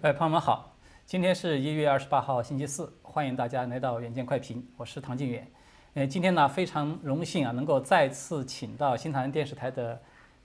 [0.00, 5.50] 哎，朋友们好，今天是一月二十八号，星期四，欢迎大家来到远见快评，我是唐静远。
[5.94, 10.00] 呃，今天呢非常荣幸啊，能够再次请到新唐人电视台的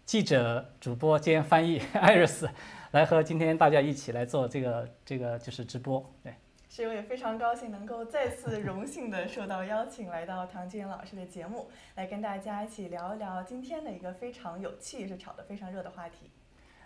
[0.06, 2.50] 记者、主播兼翻译艾瑞斯，
[2.94, 6.04] 来和今天大家一起来做这个这个就是直播。
[6.24, 6.34] 对，
[6.68, 16.32] 是我也非常高兴能够再次荣幸的受到邀请，来到唐静远老师的节目，来跟大家一起聊一聊今天的一个非常有趣，是炒得非常热的话题。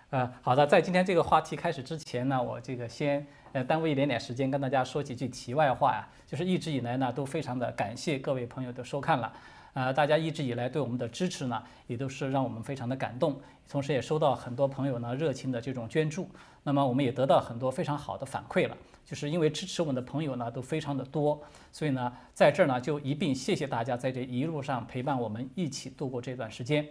[0.09, 9.33] 呃，好的，在今天这个话题开始之前呢，我这个先呃耽误一点点时间跟大家说几句题外话呀，就是一直以来呢都非常的感谢各位朋友的收看了，
[9.73, 16.29] 呃，大家一直以来对我们的支持呢，也都是让我们非常的感动，同时也收到很多朋友呢热情的这种捐助，
[16.63, 21.37] 那么我们也得到很多非常好的反馈了，就是因为支持我们的朋友呢都非常的多，
[21.73, 26.87] 所以呢在这儿呢就一并谢谢大家在这一路上陪伴我们一起度过这段时间。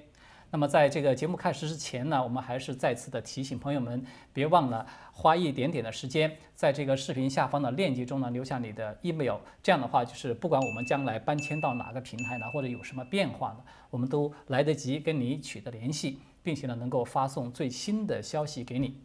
[0.56, 4.02] 那么在这个节目开始之前呢，我们还是再次的提醒朋友们，
[4.32, 9.36] 别忘了花一点点的时间，在这个视频下方的链接中呢留下你的 email。
[9.62, 13.58] 这样的话，就是不管我们将来搬迁到哪个平台呢，或者有什么变化呢，
[13.90, 18.98] 我们都来得及跟你取得联系，并且呢能够发送最新的消息给你。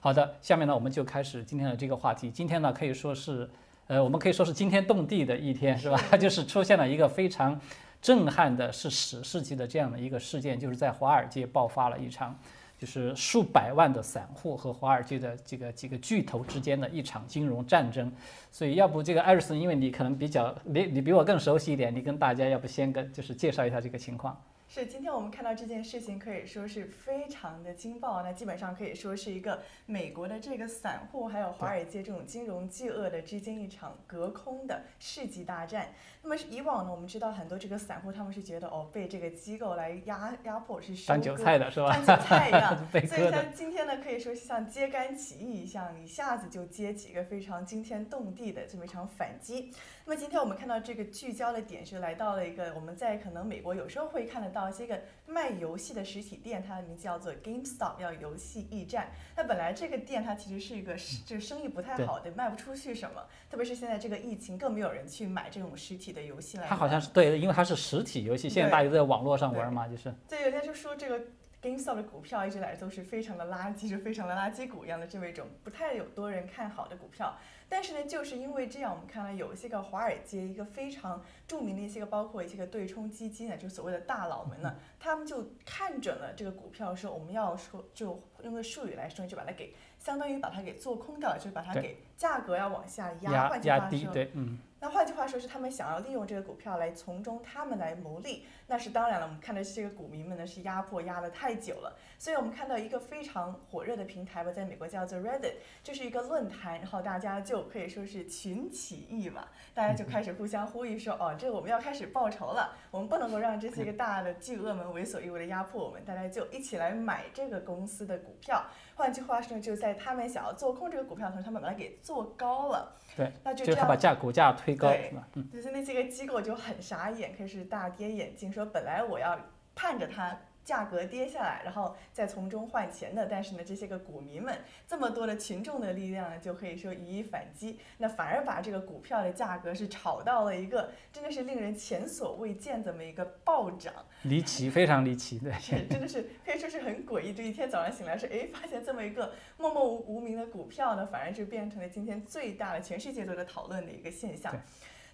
[0.00, 2.32] 好的，下面呢我们就开始今天的这个话题。
[2.32, 3.48] 今天呢可以说是，
[3.86, 5.96] 呃，我们可以说是惊天动地的一天，是吧？
[6.18, 7.60] 就是出现了一个非常。
[8.04, 12.38] 震撼的是十世纪的这样的一个事件，就是在华尔街爆发了一场，
[12.78, 18.12] 就是数百万的散户和华尔街的这个几个巨头之间的一场金融战争。
[18.52, 24.38] 所以，要不这个艾瑞森，因为你可能比较你你比我更熟悉一点，你跟大家要不先跟就是介绍一下这个情况。
[24.74, 35.90] 是，今天我们看到这件事情可以说是非常的惊爆，那基本上可以说是一个美国的这个散户还有华尔街这种金融巨鳄的之间一场隔空的世纪大战。
[36.22, 41.92] 那么以往呢，我们知道很多这个散户他们是觉得哦被这个机构来压压迫是当韭菜的是吧？
[41.92, 42.76] 当韭菜一样。
[43.06, 49.72] 所以像今天呢，可以说是像揭竿起义一样，一下子就揭起一个非常惊天动地的这么一场反击。
[50.04, 54.63] 那么今天我们看到这个聚焦的点是来到了一个我们在可能美国有时候会看得到。
[54.70, 59.10] 这个卖游戏的实体店，它的名字叫做 GameStop，叫游戏驿站。
[59.36, 60.94] 那本来这个店它其实是一个
[61.24, 63.22] 就是生意不太好的，卖不出去什么。
[63.50, 66.64] 特别是现在这个疫情，更没有人去买这种实体的游戏了。
[66.68, 70.14] 它好像是对，因为它是实体游戏，现在大家都在网络上玩嘛，就是。
[70.28, 71.20] 对，有天就说这个
[71.62, 77.34] GameStop 的股票一直来都是非常的垃圾，就非常的垃圾股一样的这么一种不太有多人看好的股票。
[77.68, 94.58] 但是呢，就是因为这样，我们看到有一些个华尔街一个非常著名的一些个，包括一些个对冲基金啊，就所谓的大佬们呢，他们就看准了这个股票，说我们要说就用个术语来说，就把它给相当于把它给做空掉了，就是把它给价格要往下压，换句话说，对，嗯。
[94.84, 98.44] 那换句话说，是他们想要利用这个股票来从中他们来牟利。
[98.66, 118.62] 那是当然了，我们看到这个股民们呢是压迫压得太久了，所以我们看到一个非常火热的平台吧，在美国叫做 Reddit，就是一个论坛，然后大家就可以说是群起义嘛，大家就开始互相呼吁说，哦，这我们要开始报仇了，我们不能够让这些个大的巨鳄们为所欲为的压迫我们，大家就一起来买这个公司的股票。
[118.94, 122.94] 换句话说，就在他们想要做空这个股票的时候，他们把它给做高了。
[123.16, 125.28] 对，那就这样，他把价股价推高，是吧？
[125.52, 129.38] 就是那些个机构就很傻眼，开始大跌眼镜，说本来我要
[129.74, 130.36] 盼着它。
[130.64, 134.56] 价格跌下来，然后再从中换钱的，但是呢，这些个股民们
[134.88, 143.92] 这么多的群众的力量呢，就可以说予以反击，那反而把这个股票的价格是炒到了一个真的是令人前所未见这么一个暴涨，
[144.22, 145.52] 离奇，非常离奇，对，
[145.88, 147.34] 真的是可以说是很诡异。
[147.34, 154.54] 这一天早上醒来是，哎，发现这么一个默默无无名的股票呢，反而就变成了今天最大的全世界都在讨论的一个现象。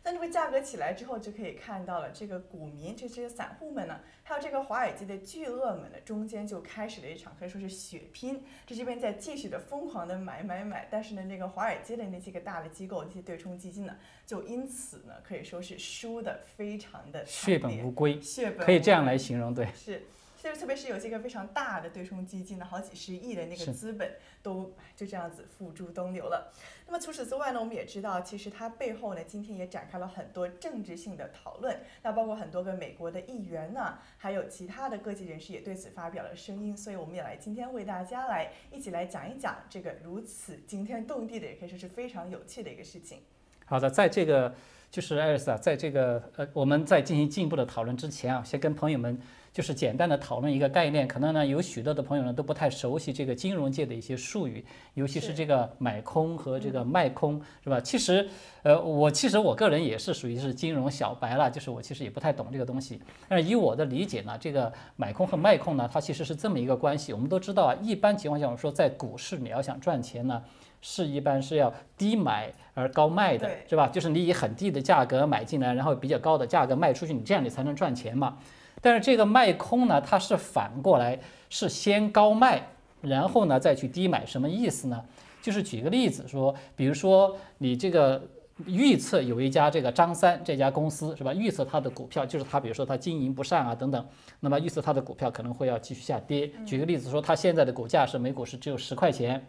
[0.02, 8.42] 那这个价格起来之后，就可以看到了这个股民，这些散户们呢，还有这个华尔街的巨鳄们呢，中间就开始了一场可以说是血拼。
[8.66, 13.94] 这这边在继续的疯狂的买买买，但是呢，那个华尔街的那些个大的机构，那些对冲基金呢，
[14.26, 20.02] 就因此呢，可以说是输的非常的血本无归，血本可以这样来形容，对，是。
[20.42, 24.10] 就是特别是有些个非常大的对冲基金的好几十亿的那个资本，
[24.42, 26.50] 都就这样子付诸东流了。
[26.86, 31.78] 那么除此之外呢，我们也知道，其实它背后呢，今天也展开了很多政治性的讨论。
[32.02, 36.74] 那包括很多个美国的议员呢，还有其他的各界人士也对此发表了声音。
[36.74, 43.18] 所以我们也来今天为大家来一起来讲一讲这个如此惊天动地的，也可以说是非常有趣的一个事情。
[43.66, 44.54] 好的，在这个
[44.90, 49.20] 就是艾瑞斯啊，在这个呃，我们在进行进一步的讨论之前啊，先跟朋友们。
[49.52, 54.64] 就是简单的讨论一个概念，可能呢有许多的朋友呢都不太熟悉这个金融界的一些术语，
[54.94, 57.80] 尤其是这个买空和这个卖空，是吧？
[57.80, 58.28] 其实，
[58.62, 63.00] 呃，我其实我个人也是属于是金融小白了，就是我其实也不太懂这个东西。
[63.28, 67.12] 但是以我的理解呢，这个买空和卖空呢，它其实是这么一个关系。
[67.12, 70.42] 我们都知道啊，一般情况下，我们说在股市你要想赚钱呢，
[70.80, 73.88] 是一般是要低买而高卖的，是吧？
[73.88, 78.38] 就是你以很低的价格买进来，然后比较高的价格卖出去，你这样你才能赚钱嘛。
[78.80, 81.18] 但是这个卖空呢，它是反过来，
[81.48, 82.66] 是先高卖，
[83.00, 85.04] 然后呢再去低买，什么意思呢？
[85.42, 88.22] 就是举个例子说，比如说你这个
[88.66, 91.32] 预测有一家这个张三这家公司是吧？
[91.32, 94.06] 预测它的股票就是它，比如说它经营不善啊等等，
[94.40, 96.50] 那么预测它的股票可能会要继续下跌。
[96.66, 99.42] 举个例子说，它现在的股价是每股是只有十块钱。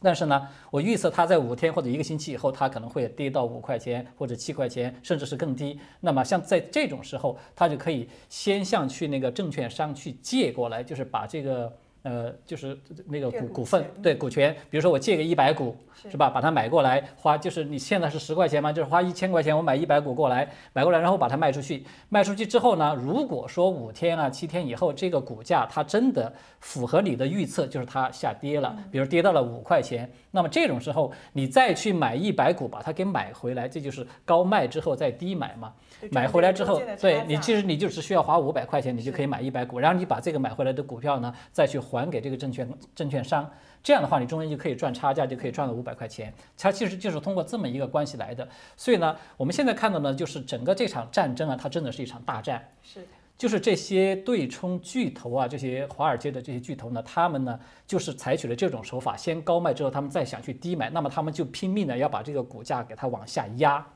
[0.00, 5.80] 但是呢，我预测它在五天或者一个星期以后，它可能会跌到五块钱或者七块钱，甚至是更低。
[6.00, 11.72] 那么像在这种时候，它就可以先向去那个证券商去借过来，就是把这个。
[12.06, 15.76] 呃，就是那个股股份，对股权，比如说我借个一百股，
[16.08, 16.30] 是吧？
[16.30, 21.84] 把它买过来，花就是你现在是十块钱嘛，就是花一千块钱，我买一百股过来，买过来，然后把它卖出去。
[22.08, 35.72] 卖出去之后呢，如果说五天啊、七天以后，这个股价它真的符合你的预测，就是它下跌了，比如跌到了五块钱，那么这种时候你再去买一百股，把它给买回来，这就是高卖之后再低买嘛。
[36.10, 43.50] 买回来之后，对你其实你就只需要花五百块钱，你就可以买一百股，然后你把这个买回来的股票呢，再去还给这个证券证券商，
[43.82, 46.32] 这样的话你中间就可以赚差价，就可以赚了五百块钱。
[46.58, 48.46] 它其实就是通过这么一个关系来的。
[48.76, 52.68] 所以呢，我们现在看到呢，就是整个这场战争啊，它真的是一场大战。
[52.82, 53.06] 是，
[53.38, 63.86] 就是这些对冲巨头啊，这些华尔街的这些巨头呢，他们呢就是采取了这种手法，先高卖之后，他们再想去低买，那么他们就拼命的要把这个股价给它往下压。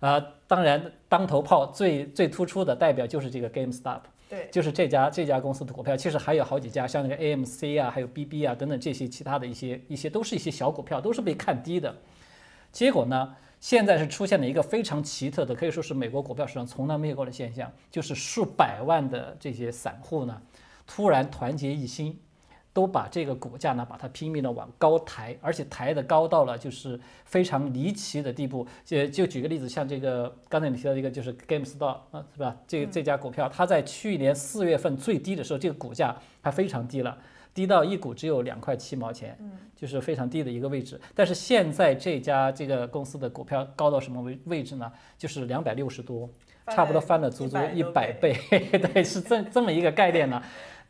[0.00, 5.96] 呃，当然，当头炮最最突出的代表就是这个 GameStop，对，就是这家这家公司的股票。
[5.96, 11.94] 其实还有好几家，像那个 AMC 啊，还有 BB 啊等等这些其他的一些一些，都是一些小股票，都是被看低的。
[12.70, 20.42] 结果呢，现在是出现了一个非常奇特的，可以说是美国股票市场从来没有过的现象，就是数百万的这些散户呢，
[20.86, 22.18] 突然团结一心。
[22.74, 28.66] 都把这个股价呢，把它拼命的往高抬，而且抬的高到了就是非常离奇的地步。
[28.84, 32.56] 就就举个例子，像这个刚才你提到一个就是 GameStop 啊，是吧？
[32.66, 37.16] 这这家股票，它在去年四月份最低的时候，这个股价它非常低了，
[37.54, 39.38] 低到一股只有两块七毛钱，
[39.76, 41.00] 就是非常低的一个位置。
[41.14, 44.92] 但是现在这家这个公司的股票高到什么位位置呢？
[45.16, 46.28] 就是两百六十多，
[46.66, 50.42] 差不多翻了足足一百倍， 对，是这这么一个概念呢。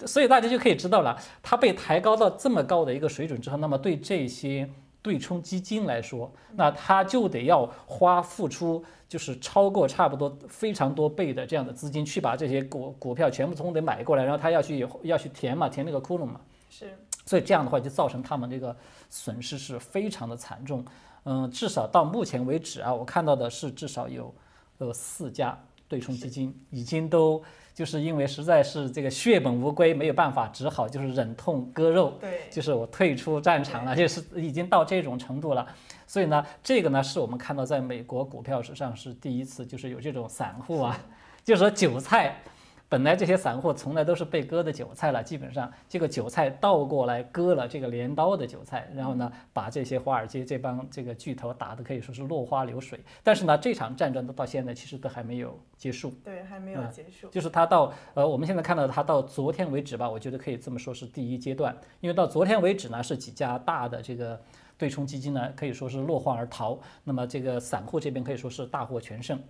[0.06, 4.68] 所以大家就可以知道了，它被抬高到这么高的一个水准之后，那么对这些
[5.00, 16.40] 对冲基金来说，那它就得要花付出，就是超过差不多非常多倍的这样的资金去把这些股股票全部从得买过来，然后它要去要去填嘛，填那个窟窿嘛。
[16.68, 16.92] 是。
[17.26, 18.76] 所以这样的话就造成他们这个
[19.08, 20.84] 损失是非常的惨重。
[21.24, 24.34] 嗯，至少到目前为止啊，我看到的是至少有
[24.76, 25.58] 呃四家
[25.88, 27.42] 对冲基金已经都。
[27.74, 32.16] 就是因为实在是这个血本无归，没有办法，只好就是忍痛割肉。
[32.20, 35.66] 对，就是我退出战场了，就是已经到这种程度了。
[36.06, 40.96] 所以呢，这个呢是我们看到在美国股票史上是第一次，就是有这种散户啊，
[41.42, 42.40] 就是说韭菜。
[42.88, 53.00] 本来这些散户从来都是被割的韭菜了，基本上这个韭菜倒过来割了这个镰刀的韭菜，然后呢，把这些华尔街这帮这个巨头打得可以说是落花流水。
[53.22, 56.14] 但是呢，这场战争到现在其实都还没有结束。
[56.22, 57.28] 对，还没有结束。
[57.30, 64.40] 就是他到呃，我们现在看到他到昨天为止吧，我觉得可以这么说是第一阶段，因为到昨天为止呢，是几家大的这个
[64.78, 69.40] 对冲基金呢可以说是落荒而逃，那么这个散户这边可以说是大获全胜。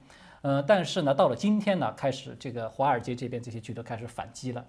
[0.45, 4.63] 呃，但是呢，到了今天呢，开始这个华尔街这边这些巨头开始反击了，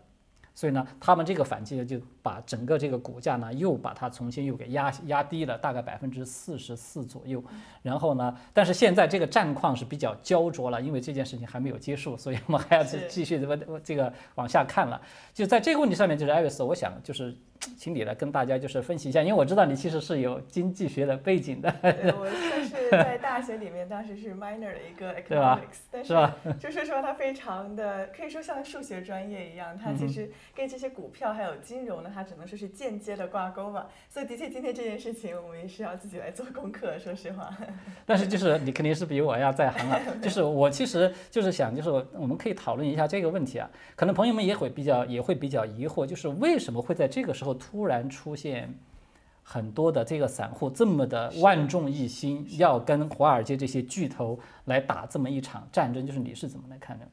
[0.55, 7.43] 所以呢，他们这个反击呢，就把整个这个股价呢，又把它重新又给压压低了，大概百分之四十四左右。
[7.83, 15.00] 然后呢，但是现在这个战况是比较焦灼了，因为这件事情还没有结束，所以我们还要继继续这么这个往下看了。
[15.33, 17.35] 就在这个问题上面，就是艾瑞斯，我想就是。
[17.77, 21.74] 请你来跟大家就是分析一下，因为我知道你其实是有经济学的背景的。
[21.81, 26.13] 我算是在大学里面当时是 minor 的一个 economics，但是
[26.59, 33.88] 就是说它非常的可以说像数学专业一样，它其实跟这些股票还有金融呢，它只能说是间接的挂钩吧。
[34.10, 37.52] 所以的确今天这件事情我们也是要自己来做功课，说实话。
[38.06, 47.56] 但是就是你肯定是比我要在行 了，就是我其实就是想就是我们可以讨论一下这个问题啊，可能朋友们也会比较也会比较疑惑，就是为什么会在这个时候。
[47.66, 48.72] 突然出现
[49.42, 57.08] 很多的这个散户这么的万众一心，要跟华尔街这些巨头来打这么一场战争，就是你是怎么来看的？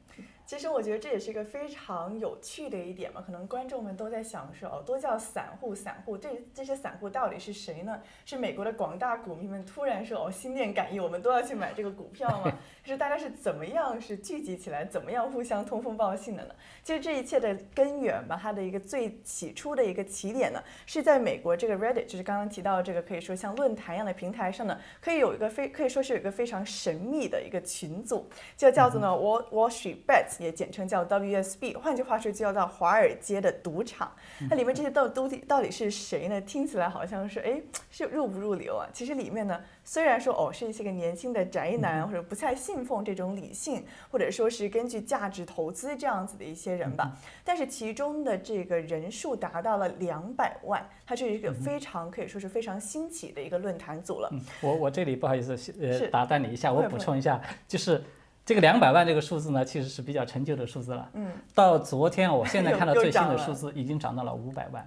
[0.53, 7.99] 其实我觉得这也是一个非常有趣的一点嘛，可能观众们都在想说，哦，都叫散户，散户，这这些散户到底是谁呢？
[8.23, 12.55] 是美国的广大股民们突然说，哦，心电感应，我们都要去买这个股票吗？
[12.83, 16.53] 就是大家是怎么样是聚集起来，怎么样互相通风报信的呢？
[16.83, 34.11] 其实这一切的根源吧，它的一个最起初的一个起点呢，是在美国这个 Reddit，就是刚刚提到这个可以说像论坛一样的平台上呢，可以有一个非可以说是有一个非常神秘的一个群组，就叫做呢 Wall Wall Street Bets，也简称叫 WSB，换句话说就叫做华尔街的赌场。
[34.49, 36.41] 那里面这些到都到底是谁呢？
[36.41, 38.89] 听起来好像是哎是入不入流啊？
[38.91, 39.63] 其实里面呢。
[39.83, 47.11] 虽然说哦是一些个年轻的宅男，或者不太信奉这种理性，或者说是根据价值投资这样子的一些人吧，
[47.43, 54.31] 但是其中的这个人数达到了两百万，它是一个非常可以说是非常兴起的一个论坛组了。
[54.61, 58.01] 我我这里不好意思呃打断你一下，我补充一下，就是
[58.45, 61.09] 这个两百万这个数字呢，其实是比较陈旧的数字了。
[61.13, 61.31] 嗯。
[61.55, 64.85] 到昨天，我现在 看到最新的数字已经涨到了五百万。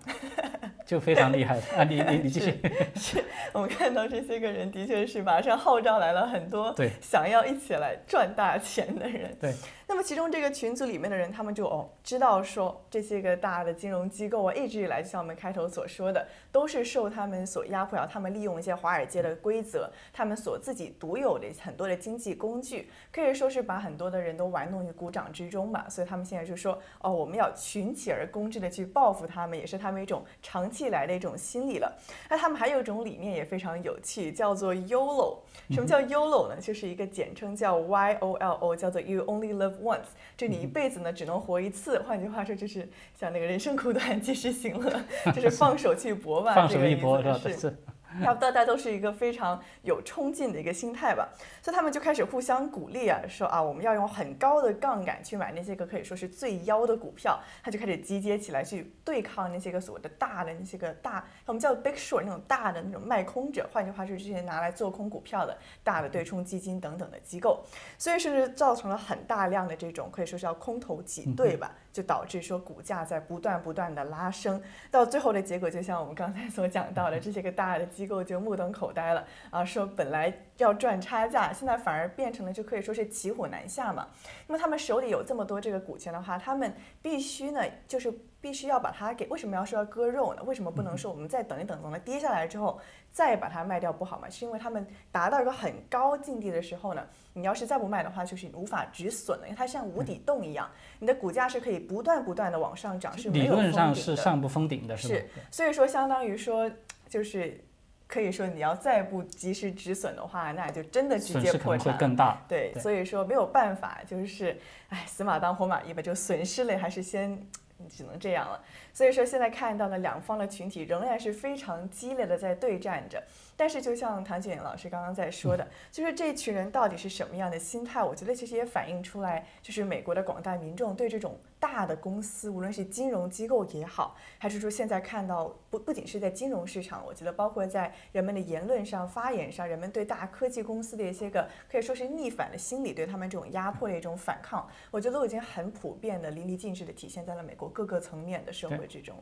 [0.84, 1.82] 就非常厉害啊！
[1.82, 2.54] 你你你继续。
[2.94, 9.36] 是我们看到这些个人的确是马上号召来了很多对想要一起来赚大钱的人。
[9.40, 9.52] 对。
[9.88, 25.87] 那么其中这个群组里面的人，他们就哦知道说这些个大的金融机构啊，一直以来就像我们开头所说的，都是受他们所压迫，他们利用一些华尔街的规则，他们所自己独有的很多的经济工具，可以说是把很多的人都玩弄于股掌之中吧。
[25.88, 31.97] 所以他们现在就说哦，我们要群起而攻之的去报复他们，也是他们一种长期以来的一种心理了。
[32.28, 35.38] 那他们还有一种理念也非常有趣，叫做 YOLO。
[35.71, 36.61] 什么叫 YOLO 呢？
[36.61, 39.75] 就是一个简称叫 Y O L O，叫做 You Only Live。
[39.83, 45.00] Once，就你一辈子呢只能活一次，换句话说就是像那个人生苦短，及时行乐，
[45.35, 47.76] 就是放手去搏吧，放手一搏是。
[48.22, 51.28] 他大家都是一个非常有冲劲的一个心态吧，
[51.62, 67.64] 所以他们就开始互相鼓励啊，说啊，我们要用很高的杠杆去买那些个可以说是最妖的股票，他就开始集结起来去对抗那些个所谓的大的那些个大，我们叫 big short 那种大的那种卖空者，换句话说，这些拿来做空股票的大的对冲基金等等的机构，
[67.98, 71.75] 所以甚至造成了很大量的这种可以说是要空头挤兑吧。
[71.97, 84.09] 就导致说股价在不断不断的拉升，到最后的结果就像我们刚才所讲到的，这些个大的机构就目瞪口呆了啊，说本来要赚差价，现在反而变成了就可以说是骑虎难下嘛。
[84.47, 88.12] 那么他们手里有这么多这个股权的话，他们必须呢就是
[88.43, 90.43] 必须要把它给，为什么要说要割肉呢？
[90.45, 92.79] 为什么不能说我们再等一等，等它跌下来之后
[93.16, 94.28] 再把它卖掉不好吗？
[94.28, 97.02] 是因为他们达到一个很高境地的时候呢？
[97.32, 106.70] 你要是再不卖的话，就是无法止损了，因为它像无底洞一样，你的股价是可以不断不断的往上涨，是理论上是上不封顶的，是所以说，相当于说，
[107.08, 107.58] 就是
[108.06, 112.42] 可以说你要再不及时止损的话，那就真的直接破产，会更大。
[112.46, 117.42] 对，所以说没有办法，就是哎，死马当活马医吧，就损失了还是先
[117.88, 118.62] 只能这样了。
[118.97, 123.23] 所以说现在看到的两方的群体仍然是非常激烈的在对战着。
[123.59, 128.03] 但是，就像唐景老师刚刚在说的，就是这群人到底是什么样的心态？
[128.03, 149.14] 我觉得其实也反映出来，就是美国的广大民众对这种大的公司，无论是金融机构也好，还是说现在看到不不仅是在金融市场，我觉得包括在人们的言论上、发言上，人们对大科技公司的一些个可以说是逆反的心理，对他们这种压迫的一种反抗，我觉得都已经很普遍的淋漓尽致的体现在了美国各个层面的社会之中。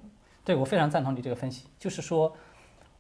[0.45, 2.37] 对，我非常赞同你这个分析，就是说。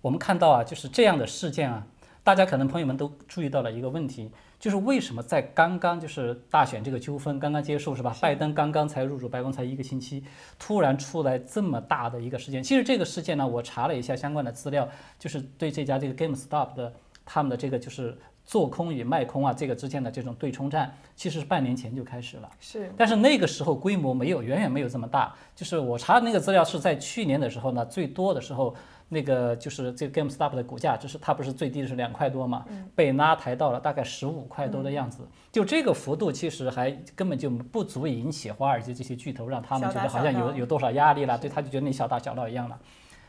[0.01, 1.87] 我们看到啊，就是这样的事件啊，
[2.23, 4.31] 大家可能朋友们都注意到了一个问题，
[4.61, 8.15] 就是为什么在刚刚就是大选这个纠纷刚刚结束是吧？
[8.21, 10.23] 拜登刚刚才入主白宫才一个星期，
[10.59, 12.63] 突然出来这么大的一个事件。
[12.63, 14.87] 其实这个事件呢，我查了一下相关的资料，
[15.19, 16.93] 就是对这家这个 GameStop 的
[17.25, 22.51] 他们的这个就是做空与卖空啊这个之间的这种对冲战，其实是半年前就开始了。
[22.61, 25.35] 是，但是那个时候规模没有远远没有这么大。
[25.55, 28.75] 就是我查的那个资料是在去年的时候呢，最多的时候。
[29.11, 32.65] 那个就是这个 GameStop 的股价，就是它不是最低的是两块多嘛，
[32.97, 35.29] 被拉抬到了大概十五块多的样子。
[35.53, 42.81] 就这个幅度，其实还根本就不足以引起华尔街这些巨头让他们觉得好像有有多少压力了，对他就觉得你小打小闹一样了。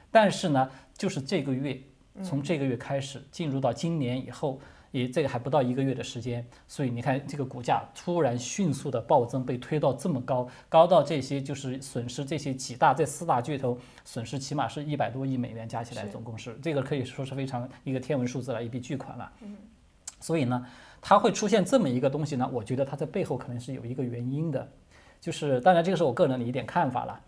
[0.10, 0.68] 但是呢，
[0.98, 1.78] 就是这个月，
[2.24, 4.60] 从这个月开始进入到今年以后。
[4.96, 19.30] 也这个还不到一个月的时间，所以你看这个股价突然迅速的暴增，被推到这么高，高到这些就是损失这些几大这四大巨头损失起码是一百多亿美元加起来，总共是这个可以说是非常一个天文数字了，一笔巨款了。
[19.42, 19.58] 嗯，
[20.22, 20.66] 所以呢，
[21.02, 24.66] 它会出现这么一个东西呢，我觉得它在背后可能是有一个原因的，
[25.20, 27.20] 就是当然这个是我个人的一点看法了，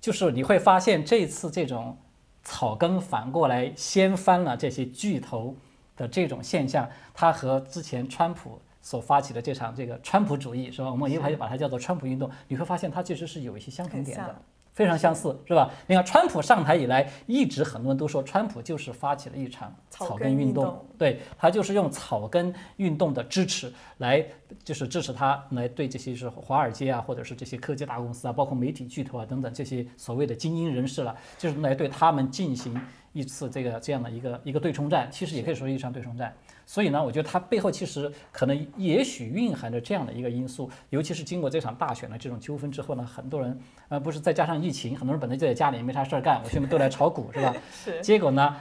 [0.00, 1.96] 就是你会发现这次这种
[2.42, 5.54] 草根反过来掀翻了这些巨头。
[5.98, 10.90] 的这种现象，它和之前川普所发起的这场这个川普主义，是吧？
[10.90, 12.30] 我们一会儿就把它叫做川普运动。
[12.46, 14.34] 你会发现它其实是有一些相同点的。
[14.72, 15.68] 非常相似，是吧？
[15.88, 24.24] 你看，川普上台以来，一直很多人都说，川普就是发起了一场草根运动，对他就是用草根运动的支持来，
[24.62, 32.80] 就是支持他来对这些是华尔街啊，或者是这些科技大公司啊，包括媒体巨头啊等等这些所谓的精英人士了，就是来对他们进行
[33.18, 36.32] 一次这个这样的一个一个对冲战，其实也可以说是一场对冲战。
[36.64, 43.58] 所以呢，我觉得它背后其实可能也许蕴含着这样的一个因素，尤其是经过这场大选的这种纠纷之后呢，很多人，
[43.88, 47.56] 呃，不是再加上疫情，很多人本来就在家里没啥事儿干，我兄弟都来炒股，是吧？
[47.72, 48.00] 是。
[48.02, 48.56] 结果呢，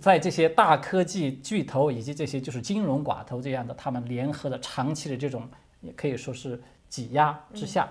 [0.00, 5.48] 在这些大科技巨头以及这些就是金融寡头这样的他们联合的长期的这种，
[5.80, 7.88] 也可以说是挤压之下，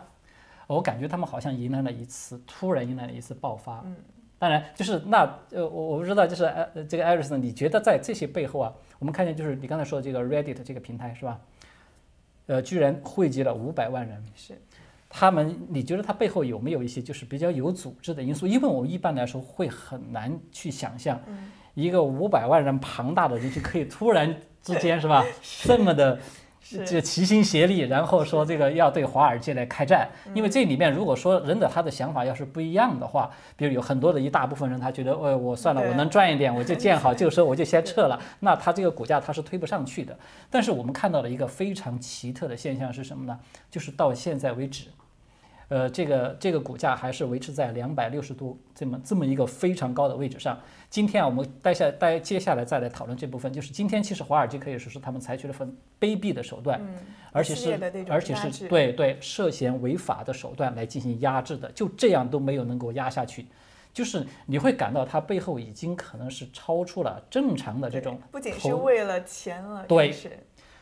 [0.68, 3.86] 我感觉他们好像迎来了一次突然迎来了一次爆发。
[4.36, 4.40] 嗯。
[4.40, 8.74] 当然，就是那呃，我我不知道，就是呃，这个艾瑞斯，你觉得在这些背后啊？
[9.00, 11.40] 我们看见就是你刚才说的这个 Reddit 这个平台是吧？
[12.48, 14.24] 呃，居然汇集了五百万人。
[14.36, 14.54] 是。
[15.10, 18.46] 他们，你觉得它背后有没有一些就是比较有组织的因素？
[18.46, 21.18] 因为我们一般来说会很难去想象，
[21.74, 25.24] 一个五百万人庞大的人群可以突然之间是吧，
[25.64, 26.20] 这么的。
[26.84, 40.18] 这齐心协力，然后说这个要对华尔街来开战，因为这里面如果说忍者他的想法要是不一样的话，比如有很多的一大部分人他觉得，哎，我算了，我能赚一点，我就 见好就收，我就先撤了，那他这个股价他是推不上去的。
[40.50, 43.40] 但是我们看到了一个非常奇特的现象是什么呢？
[43.70, 44.86] 就是到现在为止。
[45.68, 50.60] 呃，这个这个股价还是维持在两百六十多这么这么一个非常高的位置上。
[50.90, 55.68] 今天啊，我们待下待接下来再来讨论这部分，就是今天其实华尔街可以说是他们采取了很
[56.00, 56.80] 卑鄙的手段，
[57.32, 63.48] 而且是而且是对对涉嫌违法的手段来进行压制的，就这样都没有能够压下去，
[63.92, 70.14] 就是你会感到它背后已经可能是超出了正常的这种，不仅是为了钱了，对。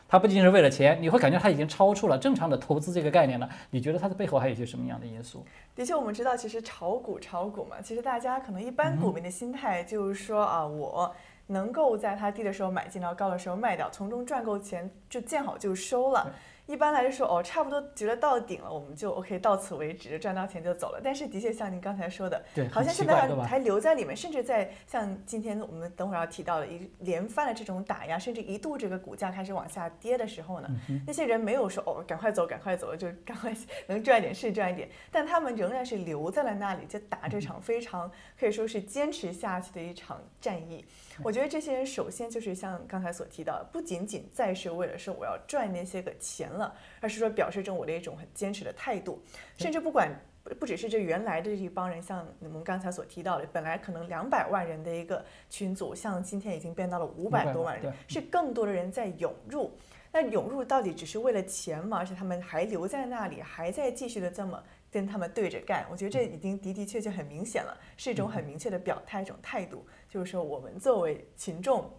[0.06, 3.48] 它不仅仅是为了钱，你会感觉它已经超出了正常的投资这个概念了。
[3.70, 5.44] 你觉得它的背后还有一些什么样的因素？
[5.74, 11.14] 的确，我们知道，其实炒股炒股嘛，其实大家可能一般股民的心态就是说啊，我
[11.48, 16.32] 能够在它低的时候买进，然后高的时候卖掉，从中赚够钱，就见好就收了。
[16.66, 21.00] 一般来说，哦，差不多觉得到顶了，我们就 OK，到此为止，赚到钱就走了。
[21.04, 30.68] 但是，的确像您刚才说的，对，好像现在还还留在里面，甚至在像今天我们等会儿要提到的一连番的这种打压，甚至一度这个股价开始往下跌的时候呢，
[31.06, 33.54] 那些人没有说哦，赶快走，赶快走，就赶快
[33.86, 40.82] 能赚一点是赚一点，但他们仍然是留在了那里，就打这场非常可以说是坚持下去的一场战役。
[41.22, 49.22] 我觉得这些人首先就是像刚才所提到的，不仅仅再是为了说我要赚那些个钱了，而是说表示着我的一种很坚持的态度，
[49.56, 50.10] 甚至不管
[50.58, 59.72] 不只是这原来的这一帮人，像我们刚才所提到的，本来可能两百万人的一个群组，像今天已经变到了五百多万人，是更多的人在涌入。
[60.12, 61.98] 那涌入到底只是为了钱吗？
[61.98, 64.62] 而且他们还留在那里，还在继续的这么
[64.94, 65.84] 跟他们对着干。
[65.90, 69.84] 我觉得这已经的的确确很明显了，是一种很明确的表态，一种态度。
[70.08, 71.90] 就是说，我们作为群众，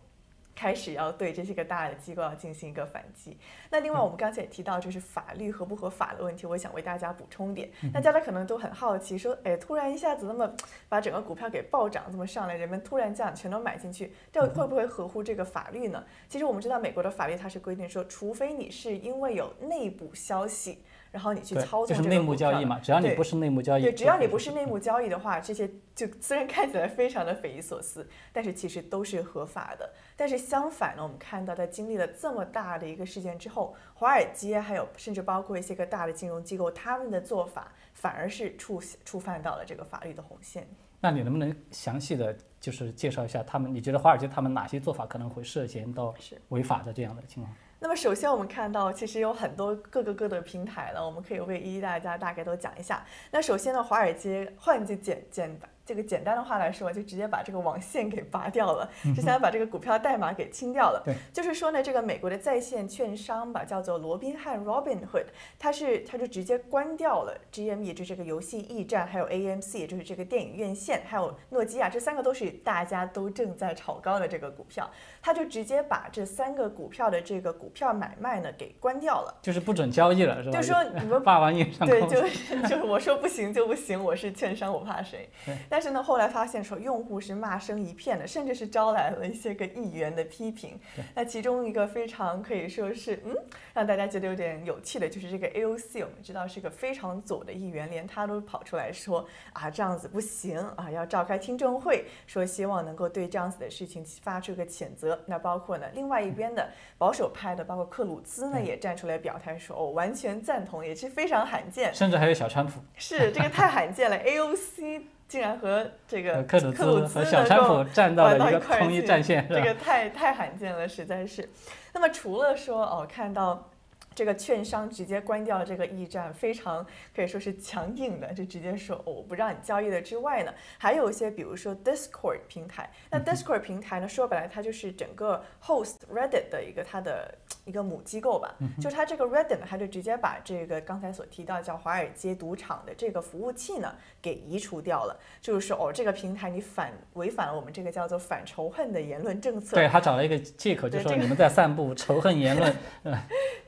[0.55, 3.37] 开始要对这些个大的机构要进行一个反击。
[3.69, 7.69] 那另外，我们刚才也提到，就是法律合不合法的问题，我想为大家补充点。
[7.93, 10.49] 那大家可能都很好奇，说，哎，突然一下子那么
[10.87, 16.01] 把整个股票给暴涨，这么上来，人们突然这样全都买进去，这会不会合乎这个法律呢？
[16.29, 20.79] 其实我们知道，美国的法律它是规定说，除非你是因为有内部消息。
[21.15, 22.77] 然后你去操纵这个内幕交易嘛？
[22.77, 29.93] 只要你不是内幕交易，对，只要你不是内幕交易的话，这些就虽然看起来非常的匪夷所思，但是其实都是合法的。
[30.17, 40.67] 但是相反呢，我们看到在经历了这么大的一个事件之后，华尔街还有甚至包括一些个大的金融机构，他们的做法反而是触触犯到了这个法律的红线。
[40.99, 43.73] 那你能不能详细的就是介绍一下他们？
[43.73, 46.13] 你觉得华尔街他们哪些做法可能会涉嫌到
[46.49, 47.55] 违法的这样的情况？
[47.85, 53.05] 那么首先我们看到，其实有很多各个各的平台了，我们可以为一一大家大概都讲一下。
[53.29, 60.99] 那首先呢，华尔街换句简简这个简单的话来说，就直接把这个网线给拔掉了，就想把这个股票代码给清掉了。
[61.05, 65.27] 对，就是说呢，这个美国的在线券商吧，叫做罗宾汉 （Robinhood），
[65.59, 74.89] 它是它就直接关掉了 GME，也就是这个游戏驿站，还有 AMC，也就是这个电影院线，还有诺基亚，这三个都是大家都正在炒高的这个股票，
[75.25, 80.61] 它就直接把这三个股票的这个股票买卖呢给关掉了，就是不准交易了，是吧？
[80.61, 82.21] 就说你们 霸王硬上对， 就
[82.69, 85.27] 就是我说不行就不行，我是券商，我怕谁？
[85.67, 90.79] 但是呢，后来发现说用户是骂声一片的，甚至是招来了一些个议员的批评。
[91.15, 93.35] 那其中一个非常可以说是嗯，
[93.73, 105.14] 让大家觉得有点有趣的，就是这个 AOC，我们知道是个非常左的议员，连他都跑出来说啊这样子不行啊，要召开听证会，说希望能够对这样子的事情发出个谴责。
[105.25, 111.93] 那包括呢，另外一边的保守派的，包括克鲁兹呢，也站出来表态说，哦，完全赞同，也是非常罕见。
[111.93, 112.79] 甚至还有小川普。
[112.95, 121.49] 是这个太罕见了，AOC 竟然和这个克鲁兹和小川普站到了一个同一战线，这个太太罕见了，实在是。
[121.93, 123.69] 那么除了说哦，看到。
[124.15, 130.01] 这个券商直接关掉了这个驿站，非常可以说是强硬的，就直接说哦，我不让你交易了。
[130.01, 132.89] 之外呢，还有一些，比如说 Discord 平台。
[133.11, 138.55] 那 Discord 平台呢，说白了，它就是整个 host Reddit 的一个它的一个母机构吧。
[138.81, 145.19] 就是它这个 Reddit 呢，它就直接把这个刚才所提到叫华尔街赌场的这个服务器呢给移除掉了。
[145.41, 149.75] 就是说哦，这个平台你反违反了我们这个叫做反仇恨的言论政策。
[149.75, 152.73] 对他找了一个借口，就说你们在散布仇恨言论。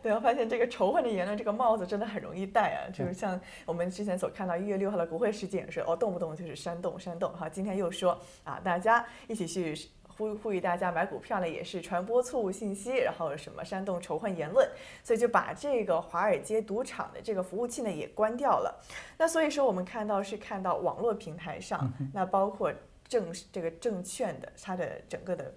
[0.02, 2.88] 对，我发现这个仇恨的言论，这个帽子真的很容易戴啊！
[2.94, 7.34] 就是像我们之前所看到一月六号的国会事件也是，哦，动不动就是煽动煽动。
[7.34, 9.76] 哈，今天又说啊，大家一起去
[10.18, 14.68] 呼呼吁大家买股票呢，也是传播错误信息，然后什么煽动仇恨言论，
[15.04, 18.84] 所以就把这个华尔街赌场的这个服务器呢也关掉了。
[19.18, 22.74] 那所以说我们看到是看到网络平台上，那包括。
[23.10, 25.54] 证这个证券的它的整个的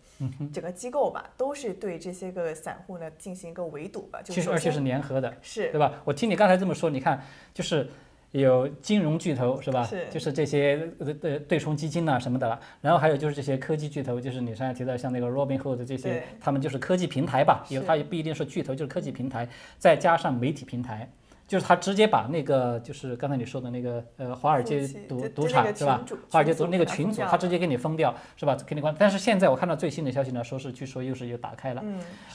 [0.53, 4.23] 整个机构吧，都是对这些个散户呢进行一个围堵吧。
[4.23, 6.01] 其实而且是联合的，是对吧？
[6.05, 7.21] 我听你刚才这么说，你看
[7.53, 7.91] 就是
[8.33, 9.83] 有金融巨头是吧？
[9.85, 12.59] 是，就是这些呃对对冲基金呐什么的了。
[12.81, 17.65] 然后还有就是这些科技巨头，就是你刚才提到像那个 Robinhood 这些，他们就是科技平台吧？
[17.69, 21.09] 有它也不一定是巨头，就是科技平台，再加上媒体平台。
[21.49, 26.01] 就是他直接把那个，就是刚才你说的那个，呃，华尔街赌赌场是吧？
[26.31, 28.57] 华尔街赌那个群组，他直接给你封掉，是吧？
[28.65, 28.95] 给你关。
[28.97, 31.83] 但是现在我看到最新的消息呢，说是据说又是又打开了，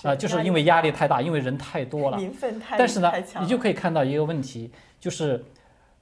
[0.03, 2.19] 啊，就是因为压力太大，因为人太多了。
[2.77, 5.41] 但是呢，你就可以看到一个问题，就是，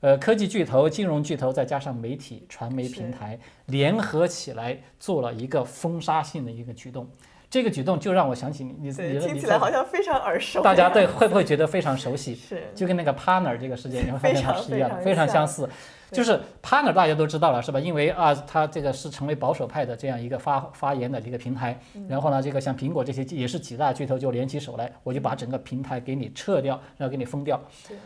[0.03, 7.09] 呃，科技巨头、金融巨头再加上媒体、传媒平台联合起来做了一个封杀性的一个举动。
[7.49, 10.61] 这个举动就让我想起你，你你听起来好像非常耳熟。
[10.61, 12.35] 大家对会不会觉得非常熟悉？
[12.35, 15.69] 是，就跟那个 partner 这个事件，你会发现它是一样的，非常相似。
[16.13, 17.79] 就是 partner 大家都知道了是吧？
[17.79, 21.77] 因为啊，他这个是成为保守派的这样一个发发言的一个平台。
[22.07, 27.59] 然后呢，这个像苹果这些也是几大巨头就联起手来，我就把整个平台给你撤掉，然后给你封掉。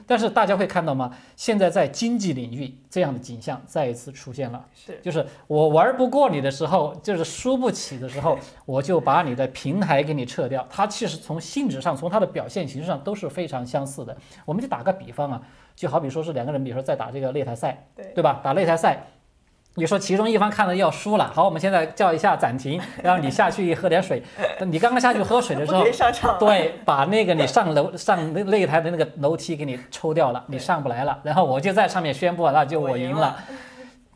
[0.06, 1.14] 但是大家会看到吗？
[1.36, 4.66] 现在在经济领域这样的景象再一次出现了。
[4.74, 10.66] 是，就是我玩不过你的时候，就是输不起的时候，我就把你的平台给你撤掉。
[10.70, 14.16] 它其实从性质上，从它的表现形式上都是非常相似的。
[14.46, 15.42] 我们就打个比方啊。
[15.78, 18.42] 就好比说是两个人，比如说在打这个擂台赛，对对吧？
[18.44, 18.98] 打擂台赛，
[19.76, 24.24] 你说其中一方看了要输了，好，我们现在叫一下暂停，然后你下去喝点水。
[24.66, 25.86] 你刚刚下去喝水的时候，
[26.40, 31.22] 对，把那个你上楼上擂台的那个楼梯给你抽掉了，你上不来了。
[31.24, 33.38] 然后我就在上面宣布，那就我赢了。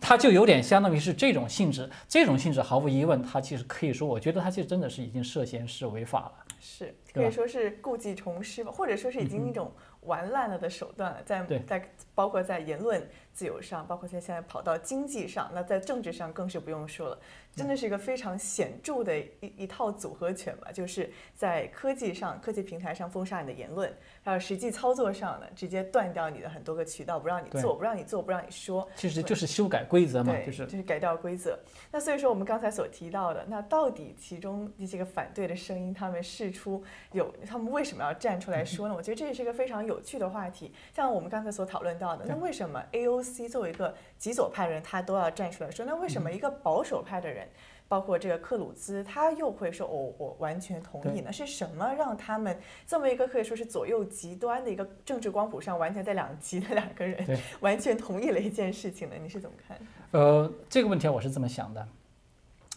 [0.03, 9.71] 他就有点相当于是这种性质，这种性质毫无疑问，他其实可以说，我觉得他其实真的是已经涉嫌是违法了，是可以说是故技重施吧，或者说是已经一种。
[10.01, 17.19] 玩烂了的手段了，在在包括在言论自由上，包括在现在跑到经济上，那在政治上更是不用说了。
[17.53, 23.93] 真的是一个非常显著的一一套组合拳吧，就是在科技上、科技平台上封杀你的言论，
[24.23, 28.87] 还有实际操作上呢，直接断掉你的很多个渠道，不让你做，不让你做，不让你说。
[28.95, 31.59] 其实就是修改规则嘛，就是就是改掉规则。
[31.91, 38.95] 那所以说我们刚才所提到的，那到底其中一些个反对的声音，他们试出有，他们为什么要站出来 说呢？
[38.95, 40.73] 我觉得这也是一个非常有趣的话题。
[40.95, 45.85] 像我们刚才所讨论到的，那为什么 AOC 作为一个极左派人，他都要站出来说？
[45.85, 47.47] 那为什么一个保守派的人？
[47.87, 59.15] 包括这个克鲁兹，他又会说：“哦，我完全同意呢。”是什么让他们这么一个可以说是左右极端的一个政治光谱上完全在两极的两个人， 完全同意了一件事情呢？
[59.21, 59.77] 你是怎么看？
[60.11, 61.85] 呃，这个问题我是这么想的，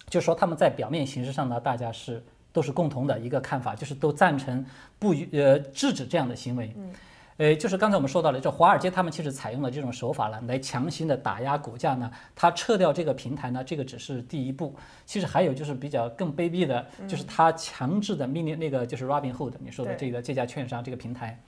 [0.09, 2.21] 就是说他们在表面形式上呢，大家是
[2.53, 4.67] 都是共同的一个看法，就是都赞成
[4.99, 6.73] 不呃制止这样的行为。
[6.77, 6.93] 嗯。
[7.37, 12.09] 呃，就是刚才我们说到了，这华尔街他们其实采用了这种手法呢，来强行的打压股价呢。
[12.35, 14.75] 他撤掉这个平台呢，这个只是第一步。
[15.05, 21.43] 其实还有就是比较更卑鄙的，就是他强制的命令那个就是 Robinhood 你说的这个这家券商这个平台，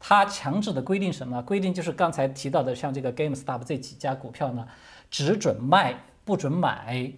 [0.00, 1.40] 他强制的规定什么？
[1.42, 4.66] 规定就是刚才提到的，像这个 GameStop 这几家股票呢，
[5.10, 7.12] 只准卖不准买。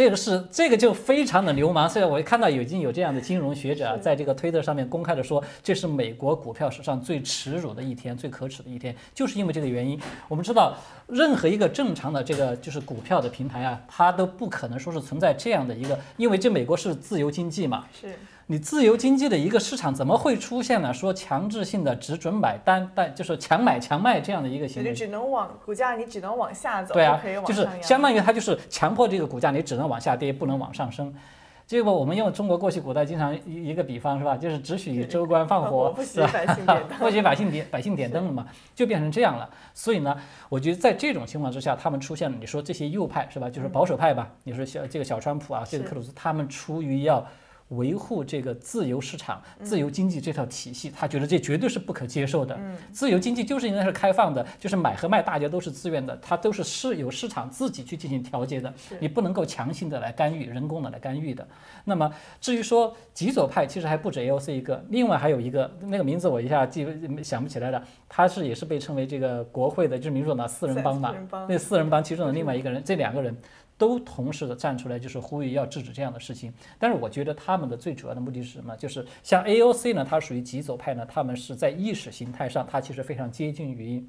[0.00, 1.86] 这个是这个就非常的流氓。
[1.86, 10.00] 虽然我看到已经有这样的金融学者啊，在这个推特上面公开的说，这是美国股票史上最耻辱的一天，最可耻的一天，就是因为这个原因。
[10.26, 10.74] 我们知道，
[11.06, 17.84] 任何一个正常的这个就是股票的平台啊，它都不可能说是存在这样的一个，因为这美国是自由经济嘛。
[17.92, 18.14] 是。
[18.50, 20.92] 你自由经济的一个市场怎么会出现呢？
[20.92, 31.14] 说强制性的只准买单，但就是强买强卖这样的一个行为，只能往股价你只能往下走，对啊，就是相当于它就是强迫这个股价你只能往下跌，不能往上升。
[31.64, 34.36] 结果我们用中国过去古代经常一一个比方是吧？
[34.36, 39.48] 就是只许州官放火， 不许百姓点灯，不许百姓点百姓点灯了嘛，就变成这样了。
[39.72, 40.16] 所以呢，
[40.48, 43.48] 我觉得在这种情况之下，他们出现了，你说这些右派是吧？
[43.48, 44.28] 就是保守派吧？
[44.42, 47.24] 你说小这个小川普啊，这个克鲁斯，他们出于要。
[47.70, 52.58] 维护这个自由市场、自由经济这套体系，他觉得这绝对是不可接受的。
[52.92, 61.46] 自由经济就是应该是开放的，就是买和卖大家都是自愿的，它都是市由市场自己去进行调节的，你不能够强行的来干预、人工的来干预的。
[61.84, 66.86] 那么至于说极左派，其实还不止 AOC 一个，另外还有一个那个名字我一下记
[67.22, 71.14] 想不起来了，他是也是被称为这个国会的，就是民主党四人帮嘛，
[71.48, 73.36] 那四人帮其中的另外一个人，这两个人。
[73.80, 76.52] 都同时的站出来，就是呼吁要制止这样的事情。
[76.78, 78.76] 但是我觉得他们的最主要的目的是什么？
[78.76, 84.06] 就是像 AOC 呢，它属于极左派呢，他们是在意识形态上，它其实非常接近于，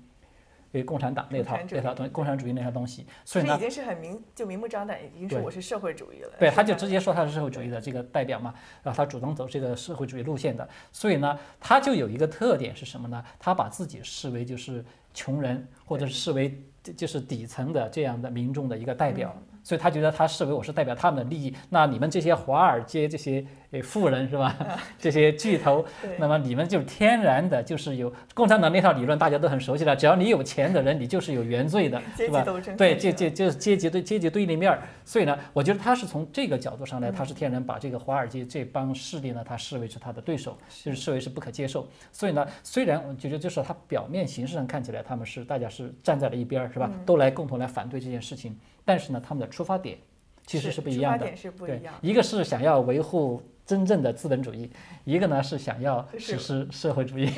[0.74, 3.06] 对共产党那套那套东共产主义那套东西。
[3.24, 6.34] 所以呢，已经是很明就明目张胆，已经是我是社会主义了。
[6.38, 8.54] 对，他就直接说他是社会主义的这个代表嘛，
[8.84, 10.68] 然后他主动走这个社会主义路线的。
[10.92, 13.24] 所以呢，他就有一个特点是什么呢？
[13.40, 16.62] 他把自己视为就是穷人，或者是视为
[16.98, 19.34] 就是底层的这样的民众的一个代表。
[19.64, 23.46] 所以他觉得他视为我是代表他们的利益，那你们这些华尔街这些。
[23.72, 24.54] 诶富人是吧？
[25.00, 25.86] 这些巨头，
[26.20, 29.96] 那么你们就天然的就是有共产党那套理论，大家都很熟悉了。
[29.96, 32.46] 只要你有钱的人，你就是有原罪的， 是吧？
[32.78, 34.82] 对，阶阶就是阶级对阶级对立面儿。
[35.06, 41.88] 所以呢，我觉得他是从这个角度上来，他是天然把这个华尔街这帮势力呢，他视为是他的对手，就是视为是不可接受。
[42.12, 46.92] 所以呢，虽然我觉得就是他表面形式上看起来他们是大家是站在了一边儿，是吧？
[47.06, 48.54] 都来共同来反对这件事情，
[48.86, 49.98] 但是呢，他们的出发点
[50.46, 51.20] 其实是不一样的。
[51.20, 51.94] 出发点是不，一样。
[52.02, 53.42] 一个是想要维护。
[53.64, 54.70] 真正的资本主义，
[55.06, 57.30] 一个呢是想要实施社会主义，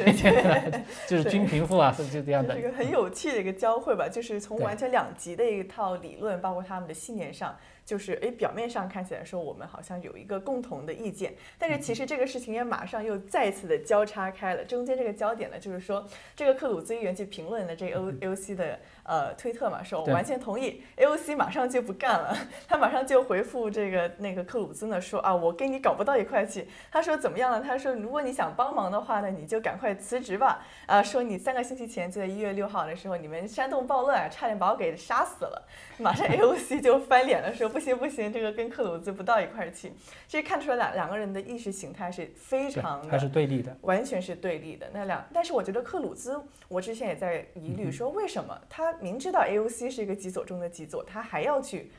[1.06, 2.58] 就是均贫富啊，是就这样的。
[2.58, 7.56] 一个很有趣的一个交汇吧，就是从完全两极的一套理论，包括他们的信念上。
[7.86, 14.64] 就是诶，表面上看起来说我们好像有一个共同的意见，但是其实这个事情也马上又再次的交叉开了。
[14.64, 20.82] 中间这个焦点呢，就是说这个克鲁兹议员去评论的这个 A O C 的呃推特嘛，说我完全同意。
[20.96, 22.38] A O C 马上就不干了，
[22.68, 26.68] 他马上就回复这个那个克鲁兹呢说啊，我跟你搞不到一块去。
[26.90, 27.62] 他说怎么样呢？
[27.62, 30.66] 他说如果你想帮忙的话呢，你就赶快辞职吧。
[30.86, 35.68] 啊，说你三个星期前就在一月六号的时候，你们煽动暴乱，差点把我给杀死了。
[35.98, 37.74] 马上 A O C 就翻脸了，说。
[37.74, 39.92] 不行不行，这个跟克鲁兹不到一块去。
[40.28, 44.86] 其实看出来两两个人的意识形态是非常，还是对立的，完全是对立的。
[44.94, 51.92] 那两，但是我觉得克鲁兹，我之前也在疑虑说，为什么他明知道 AOC 是一个极左中的极左，他还要去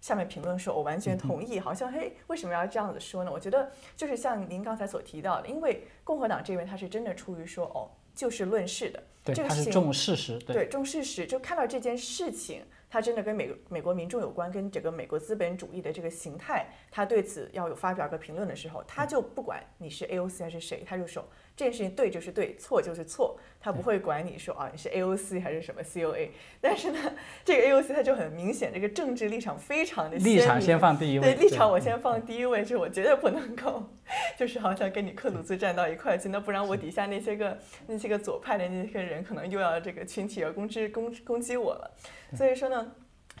[0.00, 1.58] 下面评论说，我完全同意。
[1.58, 3.30] 好像嘿，为什么要这样子说呢？
[3.32, 12.62] 我觉得就是像您刚才所提到的，因为共和党这边他是真的出于说，哦，就事论事的，对，他是重事实，对，重事实，就看到这件事情。
[12.90, 21.26] 他真的跟美美国民众有关，跟整个美国资本主义的这个形态，他对此要有发表个评论的时候，他就不管你是 AOC 还是谁，他就说。
[21.56, 26.98] 这件事情对就是对，错就是错，他不会管你说啊你是 AOC 还是什么 COA，但是呢，
[27.44, 31.18] 这个 AOC 他就很明显，这个政治立场非常的立场先放第一。
[31.18, 33.88] 位，对立场我先放第一位，就是我绝对不能够，
[34.36, 41.90] 就是好像跟你克鲁兹站到一块去，那不然我底下那些个那些个左派的那些人可能又要这个群体而攻击攻攻击我了，
[42.36, 42.92] 所以说呢。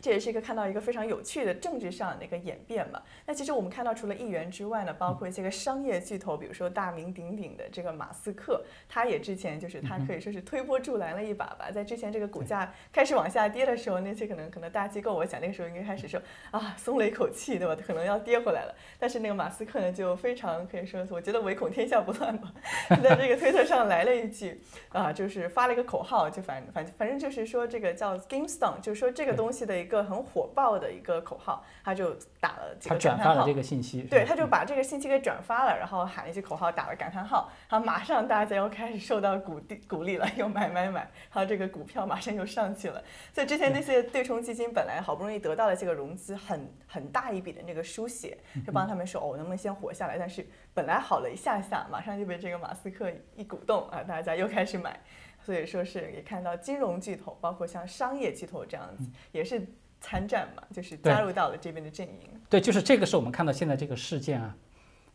[0.04, 3.00] 这也是一个看到一个非常有趣的政治上的一个演变嘛。
[3.24, 11.70] 那其实我们看到，除了议员之外呢，包括一些个商业巨头，比如说大名鼎鼎的这个马斯克，他也之前就是他可以说是推波助澜了一把吧。
[11.72, 17.74] 在之前这个股价开始往下跌的时候，那些可能可能大机构，我想那个时候应该开始说啊松了一口气，对吧？
[17.74, 18.74] 可能要跌回来了。
[18.98, 22.52] 但是那个马斯克呢，就非常可以说，我觉得唯恐天下不乱吧，
[23.02, 29.93] 在这个推特上来了一句啊，就是发了一个口号，就反反反正就是说这个叫 GameStop，就是说这个东西的一个。
[29.94, 43.02] 个很火爆的一个口号，他就打了这个转发了这个信息，对，他就把这个信息给转发了，然后喊了一些口号，打了感叹号，然后马上大家又开始受到鼓励鼓励了，又买买买，然后这个股票马上又上去了。
[43.32, 50.18] 所以之前那些对冲基金本来好不容易得到了这个融资，很很大一笔的那个输血，就帮他们说哦，能不能先活下来？
[50.18, 54.98] 但是本来好了一下下，马上就被这个马斯克一鼓动啊，大家又开始买。
[55.40, 59.66] 所以说是也看到金融巨头，包括像商业巨头这样子，也是。
[60.04, 62.28] 参战嘛，就是加入到了这边的阵营。
[62.50, 64.54] 对，就是这个是我们看到现在这个事件啊，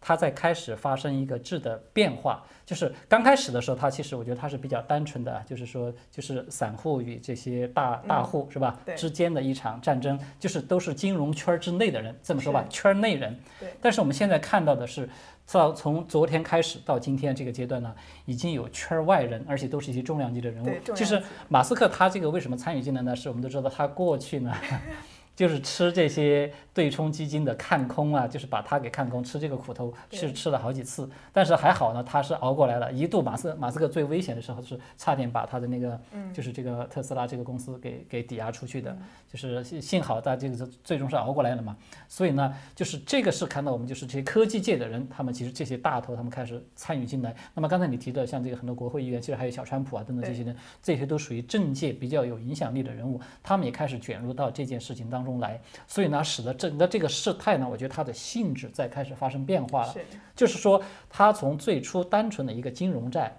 [0.02, 2.44] 它在开始发生一个质的变化。
[2.66, 13.36] 就是刚开始的时候，它其实我觉得它是比较单纯的，就是说就是散户与这些大大户、是吧之间的一场战争，就是都是金融圈儿之内的人，这么说吧，圈儿内人。
[13.60, 13.70] 对。
[13.82, 15.10] 但是我们现在看到的是，
[15.52, 23.16] 到从昨天开始到今天这个阶段呢，已经有圈儿外人，而且都是一些重量级的人物其实马斯克他这个为什么参与进来呢？
[23.16, 24.56] 是我们都知道他过去呢，
[25.36, 32.90] 就是吃这些对冲基金的看空啊，就是把它给看空，吃这个苦头是吃了好几次，但是还好呢，他是熬过来了。
[32.94, 38.98] 一度马斯马斯克最危险的时候是差点把他的那个，嗯就是这个特斯拉这个公司给给抵押出去的，
[39.30, 41.76] 就是幸幸好他这个最终是熬过来了嘛。
[42.08, 47.36] 所以呢，就是这个是看到我们就是这些科技界的人，他们其实这些大头他们开始参与进来。
[47.54, 55.60] 那么刚才你提的像这个很多国会议员，其实还有小川普啊等等这些人，这些都属于政界比较有影响力的人物，他们也开始卷入到这件事情当中来。
[55.86, 59.92] 所以呢，使得整个这个事态呢，我觉得它的性质在开始发生变化了。
[59.92, 60.06] 是
[60.36, 60.80] 就是说，
[61.10, 63.36] 它从最初单纯的一个金融债，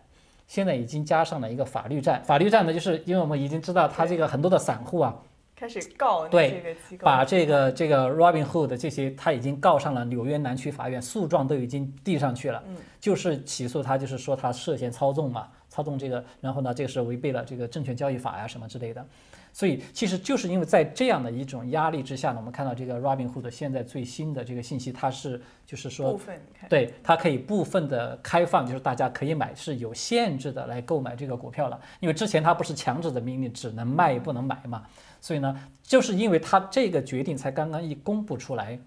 [0.49, 2.21] 现在已经加上了一个法律债。
[2.25, 5.15] 法律债呢，就是因为我们已经知道，它这个很多的散户啊，
[5.55, 19.07] 开始告对这个机构，把这个这个 Robinhood 这些，他已经告上了纽约南区法院，诉状都已经递上去了，嗯就是起诉他，就是说他涉嫌操纵嘛，操纵这个，然后呢，这个是违背了这个证券交易法呀什么之类的。
[19.53, 31.81] 所以其实就是因为在这样的一种压力之下呢，我们看到这个 Robinhood 现在最新的这个信息，它是就是说部分对，它可以部分的开放，就是大家可以买，是有限制的来购买这个股票了。
[31.99, 34.85] 因为之前它不是强制的命令，只能卖不能买嘛。
[35.21, 38.79] 所以呢，就是因为它这个决定才刚刚一公布出来，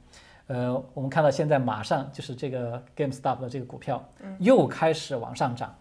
[0.47, 4.03] 呃，我们看到现在马上就是这个 GameStop 的这个股票
[4.39, 5.75] 又开始往上涨，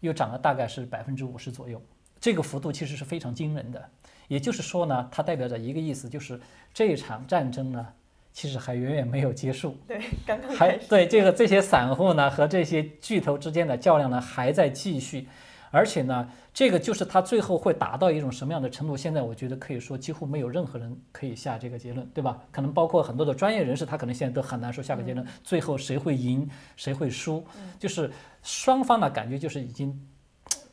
[0.00, 1.82] 又涨了大概是百分之五十左右，
[2.20, 3.88] 这个幅度其实是非常惊人的。
[4.28, 6.40] 也就是说呢，它代表着一个意思，就是
[6.72, 7.86] 这一场战争呢，
[8.32, 9.76] 其实还远远没有结束。
[9.86, 15.26] 对刚刚还，对这个这些散户呢和这些巨头之间的较量呢还在继续，
[15.70, 18.96] 而且呢，这个就是它最后会达到一种什么样的程度？
[18.96, 22.38] 现在我觉得可以说几乎没有任何人可以下这个结论，对吧？
[22.52, 27.42] 可能包括很多的专业人士，他可能现在都很难说下个结论，最后谁会赢，谁会输，
[27.78, 28.10] 就是
[28.42, 29.98] 双方的感觉就是已经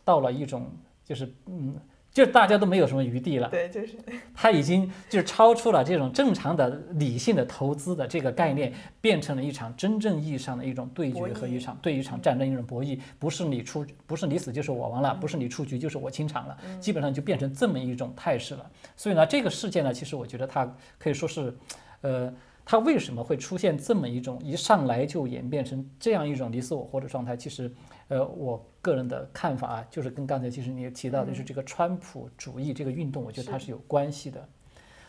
[0.03, 0.69] 到了一种
[1.05, 1.73] 就是嗯。
[2.15, 3.97] 就大家都没有什么余地了，对，就是
[4.33, 18.65] 他已经就是超出了这种正常的理性的投资的这个概念，变成了一场真正意义上的一种对决和一场对一场战争一种博弈，不是你出不是你死就是我亡了，不是你出局就是我清场了，基本上就变成这么一种态势了。
[18.95, 21.53] 所以呢，这个事件呢，其实我觉得它可以说是，
[21.99, 22.33] 呃。
[22.65, 27.37] 它为什么会出现这么一种一上来就演变成这样一种你死我活的状态？
[27.37, 27.71] 其实，
[28.07, 34.43] 呃，我个人的看法啊，就是跟刚才其实你也提到的，是这个川普主义这个运动，我觉得它是有关系的。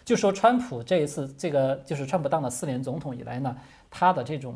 [0.05, 3.57] 就说川普这一次，这个就是川普当了四年总统以来呢，
[3.91, 4.55] 他的这种，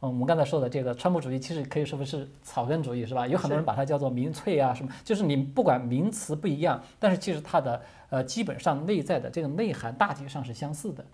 [0.00, 3.26] 嗯，我们刚才说的这个川普主义，其实可以说不是草根主义，是吧？
[3.26, 11.04] 有很多人把它叫做民粹啊什么，就是你不管名词不一样，但是其实它的呃基本上内在的这个内涵大体上是相似的。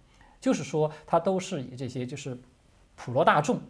[0.42, 2.36] 就是说，它都是以这些就是
[2.96, 3.60] 普罗大众，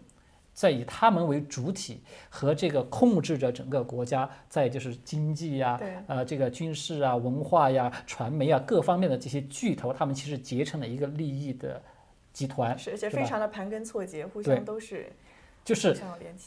[0.54, 11.82] 在以他们为主体和这个控制着整个国家，在就是经济呀、对呃这个军事啊、文化呀、传媒啊各方面的这些巨头，他们其实结成了一个利益的
[12.32, 15.12] 集团，是而且非常的盘根错节，互相都是
[15.64, 15.96] 就是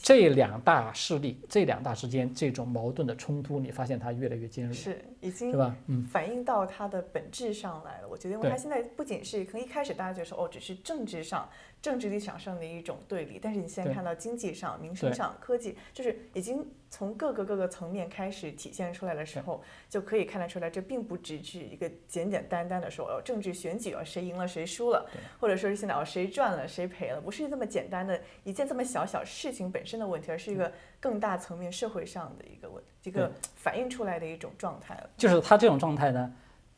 [0.02, 5.74] 这两大势力、这两大之间这种矛盾的冲突，你发现它越来越尖锐，是已经是吧？
[5.86, 8.08] 嗯，反映到它的本质上来了。
[8.08, 11.48] 我觉得，因为它现在不仅是可能一开始大家觉得说哦，只是政治上、
[11.86, 35.08] 政治立场上的一种对立，但是你现在看到经济上、民生上、科技，就是已经从各个各个层面开始体现出来的时候，就可以看得出来，这并不只是一个简简单单的说哦，政治选举哦，谁赢了谁输了，或者说是现在哦谁赚了谁赔了，不是这么简单的一件这么小小事情本身的问题，而是一个更大层面社会上的一个问一个反映出来的一种状态了。
[35.16, 36.34] 就是他这种状态呢，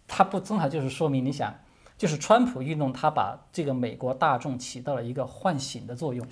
[0.07, 1.59] 他不正好就是说明你想，
[1.99, 6.27] 就是川普运动，他把这个美国大众起到了一个唤醒的作用。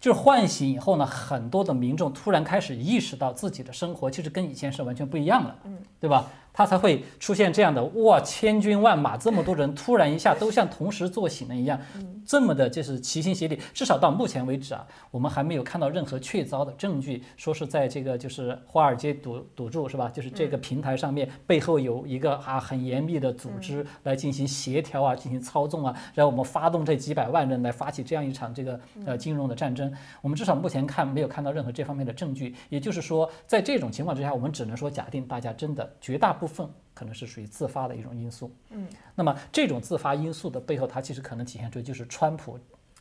[0.00, 6.28] 就是唤醒以后呢，很多的民众突然开始意识到自己的生活其实跟以前是完全不一样了，嗯，对吧？
[6.52, 11.80] 他才会出现这样的哇，千军万马，这么多人突然一下都像同时坐醒了一样，
[12.26, 13.58] 这么的就是齐心协力。
[13.72, 20.10] 至少到目前为止啊，我们还没有看到任何确凿的证据，说是在这个就是华尔街赌赌注是吧？
[20.12, 29.92] 就是这个平台上面背后有一个啊很严密的组织来进行协调啊，进行操纵啊，然后我们发动这几百万人来发起这样一场这个呃金融的战争。
[30.20, 32.54] 我们至少目前看没有看到任何这方面的证据。
[32.68, 38.50] 也就是说，在这种情况之下，我们只能说假定大家真的绝大部分可能是属于自发的一种因素。
[38.70, 42.58] 嗯，那么这种自发因素的背后，它其实可能体现出就是川普。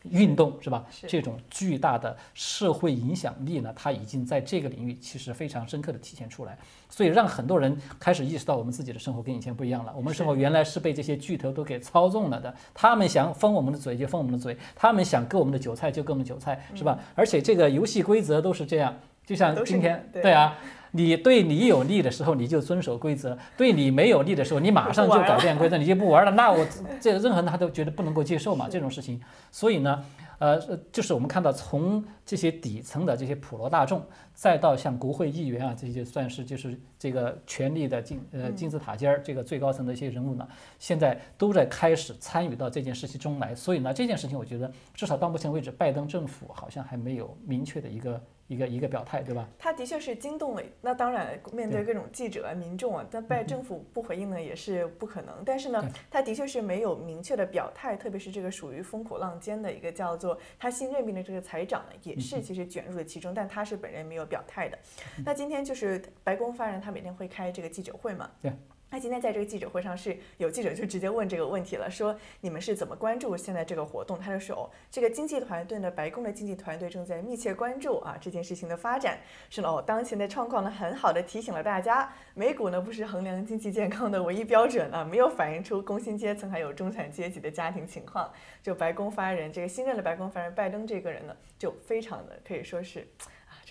[0.09, 0.83] 运动是吧？
[0.89, 6.57] 是这种巨大的社会影响力呢，它已经在这个领域其实非常深刻的体现出来，
[6.89, 9.93] 所以让很多人开始意识到我们自己的生活跟以前不一样了。
[9.95, 16.97] 我们生活原来是被这些巨头都给操纵了的，他们想封我们的嘴就封我们的嘴，他们想割我们的韭菜就割我们的韭菜，是吧？
[17.13, 20.57] 而且这个游戏规则都是这样，就像今天对对啊。
[20.91, 26.31] 你对你有利的时候，你就遵守规则；对你没有利的时候，你马上就改变规则，你就不玩了。
[26.31, 26.65] 那我
[26.99, 29.19] 这任何人他都觉得不能够接受嘛，这种事情。
[29.51, 30.03] 所以呢，
[30.39, 43.55] 呃，呃就是我们看到从这些底层的这些普罗大众，再到像国会议员啊，这些算是就是这个权力的金呃金字塔尖儿这个最高层的一些人物呢，现在都在开始参与到这件事情中来。
[43.55, 48.21] 所以呢，这件事情我觉得至少到目前为止，拜登政府好像还没有明确的一个
[48.51, 49.47] 一个一个表态，对吧？
[49.57, 55.41] 他的确是惊动了，那当然面对各种记者啊、民众啊，但拜政府不回应呢也是不可能。
[55.45, 64.77] 但是呢，他的确是没有明确的表态，特别是这个属于风口浪尖的一个叫做他新任命的这个财长呢，也是其实卷入了其中，但他是本人没有表态的。
[65.25, 68.29] 那今天就是白宫发言人，他每天会开这个记者会嘛？
[68.41, 68.51] 对。
[68.93, 74.19] 那今天在这个记者会上是有记者就直接问这个问题了，说你们是怎么关注现在这个活动？
[74.19, 79.17] 他就说哦，这个经济团队呢，白宫的经济团队正在密切关注啊这件事情的发展。
[79.49, 88.29] 是呢哦，当前的状况呢，很好的提醒了大家，美股呢不是衡量经济健康的唯一标准啊，没有反映出工薪阶层还有中产阶级的家庭情况。
[88.61, 93.07] 就白宫发言人这个新任的白宫发言人拜登这个人呢，就非常的可以说是。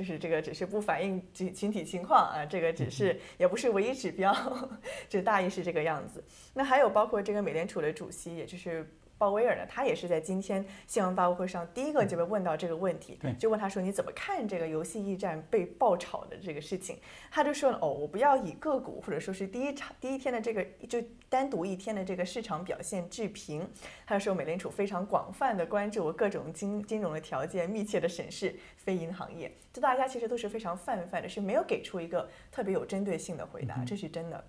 [0.01, 4.34] 就是这个只是不反映群群体情况啊，这个只是也不是唯一指标，
[5.11, 6.24] 就大意是这个样子。
[6.55, 8.90] 那还有包括这个美联储的主席，也就是。
[9.21, 16.97] 鲍威尔呢，他也是在今天新闻发布会上第一个就被问到这个问题，就问他说你怎么看这个游戏驿站被爆炒的这个事情？
[17.31, 23.68] 他就说哦，我不要以个股或者说是第一场第一天的这个就单独一天的这个市场表现置评。
[24.07, 29.53] 他说美联储非常广泛的关注各种金金融的条件，密切的审视非银行业。
[29.71, 34.43] 这大家其实都是非常泛泛的，是没有给出一个特别有针对性的回答，这是真的。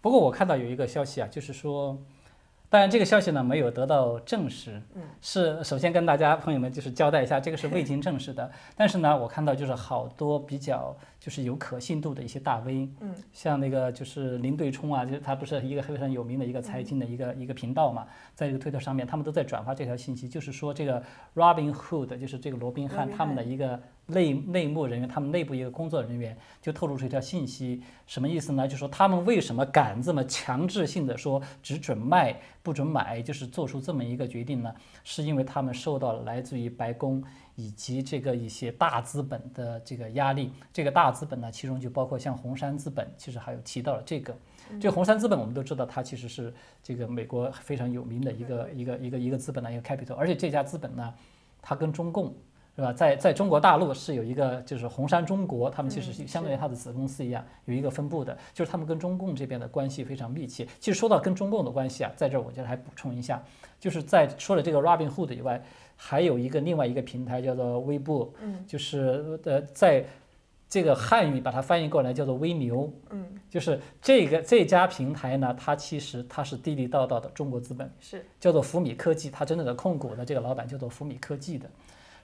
[0.00, 2.00] 不过我看到有一个消息啊，就是说。
[2.72, 8.50] 当然，这个消息呢没有得到证实，嗯，是首先跟大家朋友们就是交代一下，这个是未经证实的。
[8.74, 21.02] 但是呢，我看到就是好多比较就是有可信度的一些大 V，嗯，像那个就是林对冲啊，就是他不是一个非常有名的一个财经的一个一个频道嘛，在这个推特上面，他们都在转发这条信息，就是说这个
[21.34, 23.78] Robin Hood，就是这个罗宾汉他们的一个。
[24.06, 28.66] 内内幕人员，他们内部一个工作人员就透露出一条信息，什么意思呢？
[28.66, 34.74] 就说他们为什么敢这么强制性的说只准卖不准买，就是做出这么一个决定呢？
[35.04, 37.22] 是因为他们受到了来自于白宫
[37.54, 40.52] 以及这个一些大资本的这个压力。
[40.72, 44.36] 这个大资本呢，其中就包括像红杉资本，其实还有提到了这个。
[44.80, 51.14] 这红杉资本我们都知道，它其实是这个美国非常有名的一个一个一个一个资本的一个 capital，而且这家资本呢，
[51.62, 52.34] 它跟中共。
[52.74, 52.92] 是吧？
[52.92, 60.66] 在在中国大陆是有一个，就是红杉中国，他们其实是相当于它的子公司一样，有一个分布的，就是他们跟中共这边的关系非常密切。
[60.80, 63.42] 其实说到跟中共的关系啊，在这儿我觉得还补充一下，
[63.78, 65.62] 就是在说了这个 Robinhood 以外，
[65.96, 70.04] 还有一个另外一个平台叫做微博，嗯，就是呃，在
[70.66, 81.68] 这个汉语把它翻译过来叫做微牛，嗯，就是这个这家平台呢，它其实它是地地道道的中国资本，是叫做福米科技，它真正的控股的这个老板叫做福米科技的。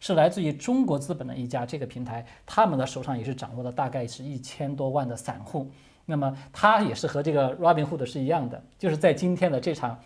[0.00, 5.70] 是来自于中国资本的一家这个平台，他们的手上也是掌握了大概是一千多万的散户。
[6.06, 9.98] 那么它也是和这个 Robinhood 是一样的，就是在今天的这场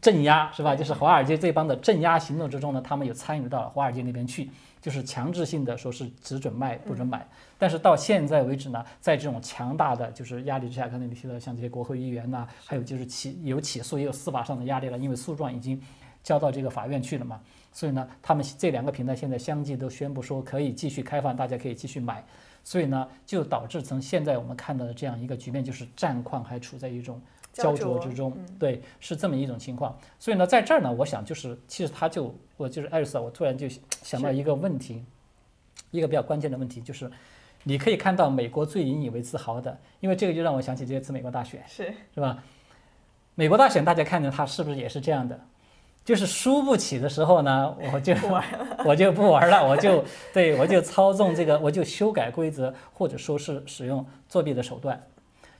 [0.00, 0.76] 镇压，是吧？
[0.76, 4.50] 就是华尔街这帮的镇压行动之中呢，他们也参与到了华尔街那边去，
[4.82, 7.26] 就是强制性的说是只准卖不准买。
[7.56, 15.80] 但是到现在为止呢，在这种强大的就是压力之下，刚才你提到像这些国会议员呐，还有就是起有起诉也有司法上的压力了，因为诉状已经
[16.22, 17.40] 交到这个法院去了嘛。
[17.78, 22.24] 所以呢，他们这两个平台现在相继都宣布说可以继续开放，大家可以继续买。
[22.64, 27.22] 所以呢，就导致从现在我们看到的这样一个局面，就是战况还处在一种
[27.52, 28.36] 焦灼之中。
[28.58, 29.96] 对，是这么一种情况。
[30.18, 33.68] 所以呢，在这儿呢，我想就是，其实他就我就是艾瑞斯，我突然就
[34.02, 35.04] 想到一个问题，
[35.92, 37.08] 一个比较关键的问题，就是
[37.62, 42.42] 你可以看到美国最引以为自豪的，因为这个就让我想起这次美国大选，是是吧？
[43.36, 45.40] 美国大选大家看见它是不是也是这样的？
[46.08, 48.14] 就是输不起的时候呢，我就
[48.82, 50.02] 我就不玩了，我就
[50.32, 54.98] 对我就操纵这个，我就修改规则，或者说是使用作弊的手段。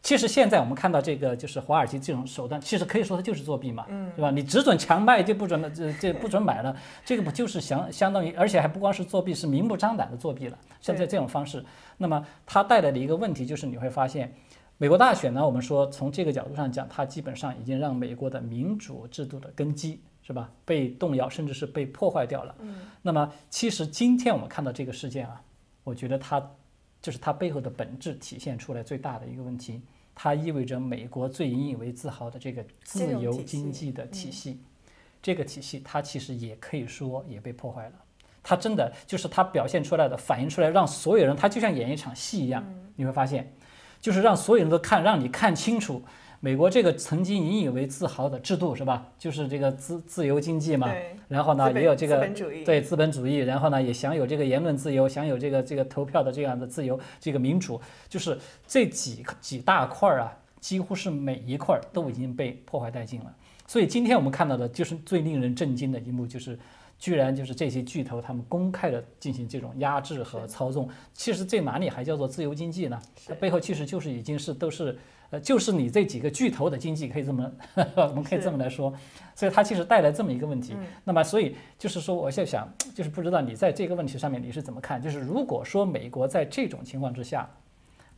[0.01, 4.31] 其实现在我们看到这个就是华尔街这种手段，其实可以说它就是作弊嘛，嗯，对吧？
[4.31, 6.75] 你只准强卖就不准这这不准买了，
[7.05, 10.57] 这个不就是相相当于，而且还不光是作弊，是明目张胆的作弊了。
[10.81, 11.63] 像在这种方式，
[11.99, 14.33] 那么它带来的一个问题就是你会发现。
[14.81, 20.53] 美国大选呢，我们说从这个角度上讲，它基本上已经让美国的民主制度的根基是吧？
[20.67, 22.55] 被动摇，甚至是被破坏掉了。
[22.59, 25.41] 嗯，那么其实今天我们看到这个事件啊，
[25.85, 26.39] 我觉得它
[27.01, 29.81] 就是它背后的本质体现出来最大的一个问题，
[30.15, 34.33] 它意味着美国最引以为自豪的这个自由经济的体嗯。
[34.33, 34.61] 系，
[35.23, 37.93] 这个体系它其实也可以说也被破坏了。
[38.43, 42.63] 它真的就是它表现出来的、反映出来，让所有人，它就像演一场戏一样，
[42.97, 43.51] 你会发现，
[43.99, 46.03] 就是让所有人都看，让你看清楚
[46.41, 49.07] 美国这个曾经引以为自豪的制度是吧？
[49.19, 50.89] 就是这个自自由经济嘛，
[51.27, 52.29] 然后呢也有这个
[52.65, 63.35] 对资本主义，然后呢也享有这个言论自由，享有这个这个投票的这样的自由，这个民主，就是这几几大块儿啊，几乎是每一块儿都已经被破坏殆尽了。
[63.67, 66.57] 所以今天我们看到的就是最令人震惊的一幕，就是
[67.01, 70.89] 居然就是这些巨头他们公开的进行这种压制和操纵。
[71.13, 73.03] 其实这哪里还叫做自由经济呢？
[73.27, 74.97] 它背后其实就是已经是都是
[75.31, 77.53] 呃，就是你这几个巨头的经济，可以这么
[77.97, 78.93] 我们可以这么来说。
[79.35, 80.77] 所以它其实带来这么一个问题。
[81.05, 85.01] 那么所以就是说，我在想，就是不知道你在这个问题上面你是怎么看？
[85.01, 87.49] 就是如果说美国在这种情况之下，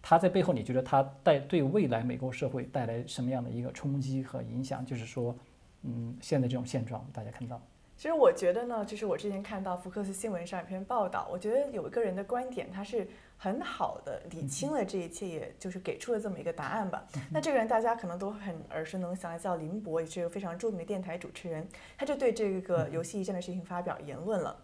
[0.00, 4.86] 它在背后，你觉得它带对未来美国社会带来什么样的一个冲击和影响？
[4.86, 5.36] 就是说，
[5.82, 7.60] 嗯，现在这种现状，大家看到，
[7.96, 13.06] 其实我觉得呢，就是我之前看到福克斯新闻上一篇报道，我觉得有一个人的观点，他是
[13.42, 17.06] 很好的理清了这一切，也就是给出了这么一个答案吧。
[17.30, 21.66] 那这个人大家可能都很耳熟能详，叫林博，也是一个非常著名的电台主持人。
[21.96, 24.54] 他就对这个游戏一战的事情发表言论了。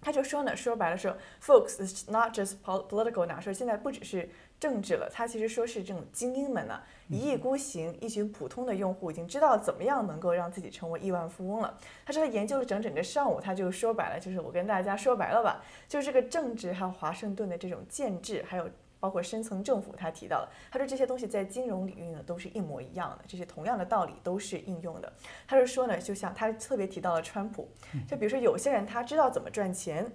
[0.00, 4.28] 他就说呢，说白了说，folks is not just pol- political now，说现在不只是
[4.58, 11.78] 政治了，他其实说是这种精英们呢、一意孤行，一群普通的用户已经知道怎么样能够让自己成为亿万富翁了。
[12.06, 25.12] 他说他研究了整整个上午，他就说白了，就是我跟大家说白了吧，就是这个政治还有华盛顿的这种建制，还有包括深层政府，他提到了，他说这些东西在金融领域呢都是一模一样的，这些同样的道理都是应用的。
[25.46, 27.68] 他就说呢，就像他特别提到了川普，
[28.08, 30.10] 就比如说有些人他知道怎么赚钱，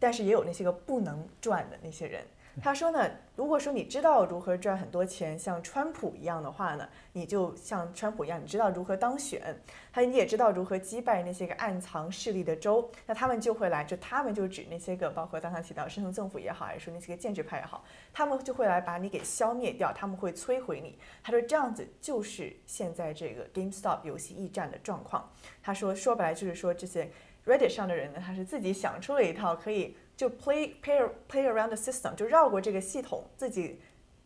[0.00, 2.24] 但是也有那些个不能赚的那些人。
[2.62, 9.56] 他说呢，如果说你知道如何赚很多钱，像川普一样的话呢，你就像川普一样，你知道如何当选，
[9.92, 20.98] 他你也知道如何击败那些个暗藏势力的州，那他们就会来，就他们就指那些个，包括刚才提到深层政府也好，还是说那些个建制派也好，他们就会来把你给消灭掉，他们会摧毁你。
[21.22, 25.30] 他说这样子就是现在这个 GameStop 游戏驿站的状况。
[25.62, 27.10] 他说说白了就是说这些
[27.46, 33.80] Reddit 上的人呢，他是自己想出了一套可以就 play play play around the system，就绕过这个系统，自己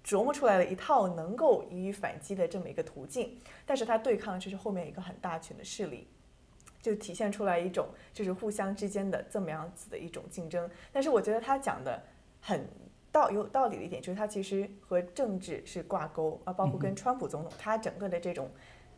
[0.05, 3.39] 琢磨出来了一套能够予以反击的这么一个途径。
[3.65, 6.07] 但是他对抗就是后面一个很大群的势力，
[6.83, 10.71] 就体现出来一种就是互相之间的这么样子的一种竞争。
[10.93, 12.03] 但是我觉得他讲的
[12.41, 12.67] 很。
[13.15, 18.51] 道有道理的一点就是，他其实和政治是挂钩啊，包括跟川普总统，他整个的这种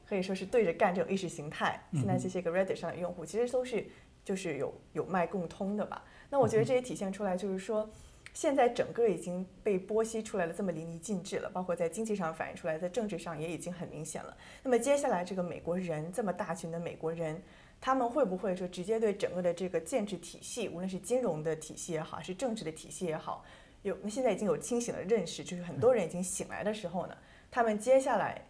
[0.08, 1.78] 可以说是对着干这种意识形态。
[1.92, 3.86] 现在这些个 Reddit 上的用户，其实都是
[4.26, 6.04] 就是有有脉共通的吧。
[6.28, 7.88] 那我觉得这也体现出来，就是说，
[8.34, 14.36] 现在整个已经被剥析出来了这么淋漓尽致了，包括在经济上反映出来，在政治上也已经很明显了。
[14.64, 17.40] 那么接下来这个美国人这么大群的美国人，
[17.80, 23.44] 他们会不会说直接对整个的这个建制体系，无论是金融的体系也好，是政治的体系也好，
[23.82, 27.16] 有现在已经有清醒的认识，就是很多人已经醒来的时候呢，
[27.48, 28.44] 他们接下来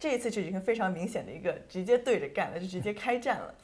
[0.00, 3.54] 这一次就已经非常明显的一个直接对着干了，就直接开战了。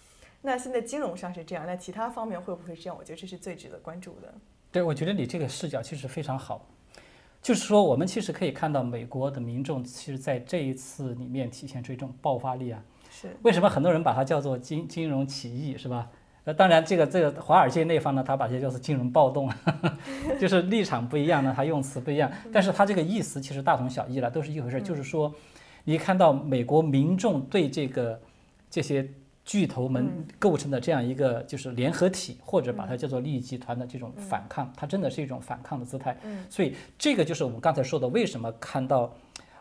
[0.42, 2.96] 那现在金融上是这样，那其他方面会不会这样？
[2.98, 4.34] 我觉得这是最值得关注的。
[4.72, 6.66] 对，我觉得你这个视角其实非常好，
[7.42, 12.82] 就是说我们其实可以看到美国的民众其实在这一次里面体现出一种爆发力啊。
[13.10, 16.08] 是为什么很多人把它叫做金金融起义，是吧？
[16.44, 19.52] 呃，当然，这个这个华尔街那方呢，他把这叫做金融暴动，
[20.40, 24.80] 就是立场不一样呢，他用词不一样，但是他这个意思其实大同小异了，都是一回事儿。
[24.80, 25.34] 就是说，
[25.84, 28.18] 你看到美国民众对这个
[28.70, 29.06] 这些
[29.50, 36.16] 巨头们构成的这样一个就是联合体，或者把它叫做利益集团的这种反抗，它真的是一种反抗的姿态。
[36.48, 39.12] 所以这个就是我们刚才说的，为什么看到，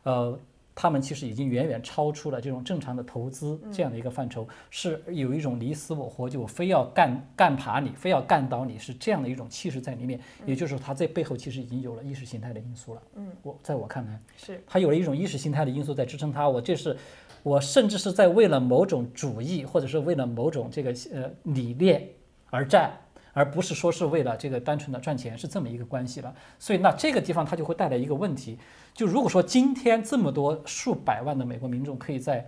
[0.03, 0.39] 呃。
[0.81, 10.17] 他们其实已经远远超出了这种正常的投资这样的一个范畴，是有一种你死我活，就我非要干干爬你，非要干倒你，是这样的一种气势在里面。
[10.45, 13.01] 也就是说，他这背后其实已经有了意识形态的因素了。
[13.15, 16.47] 嗯，我在我看来，是他有了一种意识形态的因素在支撑他。
[16.47, 16.95] 我这是，
[17.49, 22.07] 我甚至是在为了某种主义，或者是为了某种这个呃理念
[22.49, 22.91] 而战。
[23.31, 26.33] 而不是说是为了这个单纯的赚钱，是这么一个关系了。
[26.57, 28.57] 所以那这个地方它就会带来一个问题，
[28.93, 32.45] 就如果说今天这么多数百万的美国民众可以在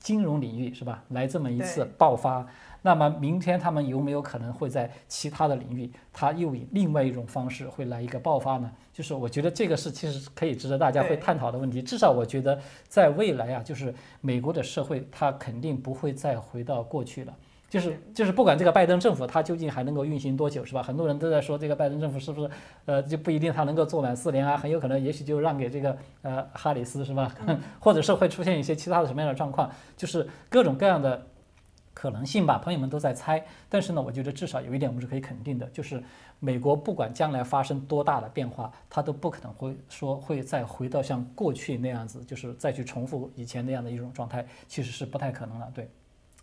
[0.00, 1.04] 金融领域是吧？
[1.10, 2.44] 来这么一次爆发，
[2.82, 8.70] 那么明天他们有没有可能会在其他的领域，它又以另外一种方式会来一个爆发呢？
[8.92, 11.80] 就是我觉得这个是其实可以值得大家会探讨的问题。
[11.80, 12.58] 至少我觉得
[12.88, 17.34] 在未来啊，就是美国的社会它肯定不会再回到过去了。
[17.70, 20.82] 就是就是不管这个拜登政府他究竟还能够运行多久是吧？
[20.82, 22.50] 很多人都在说这个拜登政府是不是
[22.84, 27.34] 呃就不一定他能够做满四年啊，很有可能也许就让给这个呃哈里斯是吧？
[27.80, 31.26] 或者是会出现一些其他的什么样的状况，就是各种各样的
[32.02, 32.58] 可能性吧。
[32.58, 36.02] 朋友们都在猜，但是呢，我觉得至少有一点我们是可以肯定的，就是
[36.40, 45.70] 美国不管将来发生多大的变化，它都不可能会说会再回到像过去那样子，就是再去重复以前那样的一种状态，其实是不太可能了。
[45.72, 45.88] 对。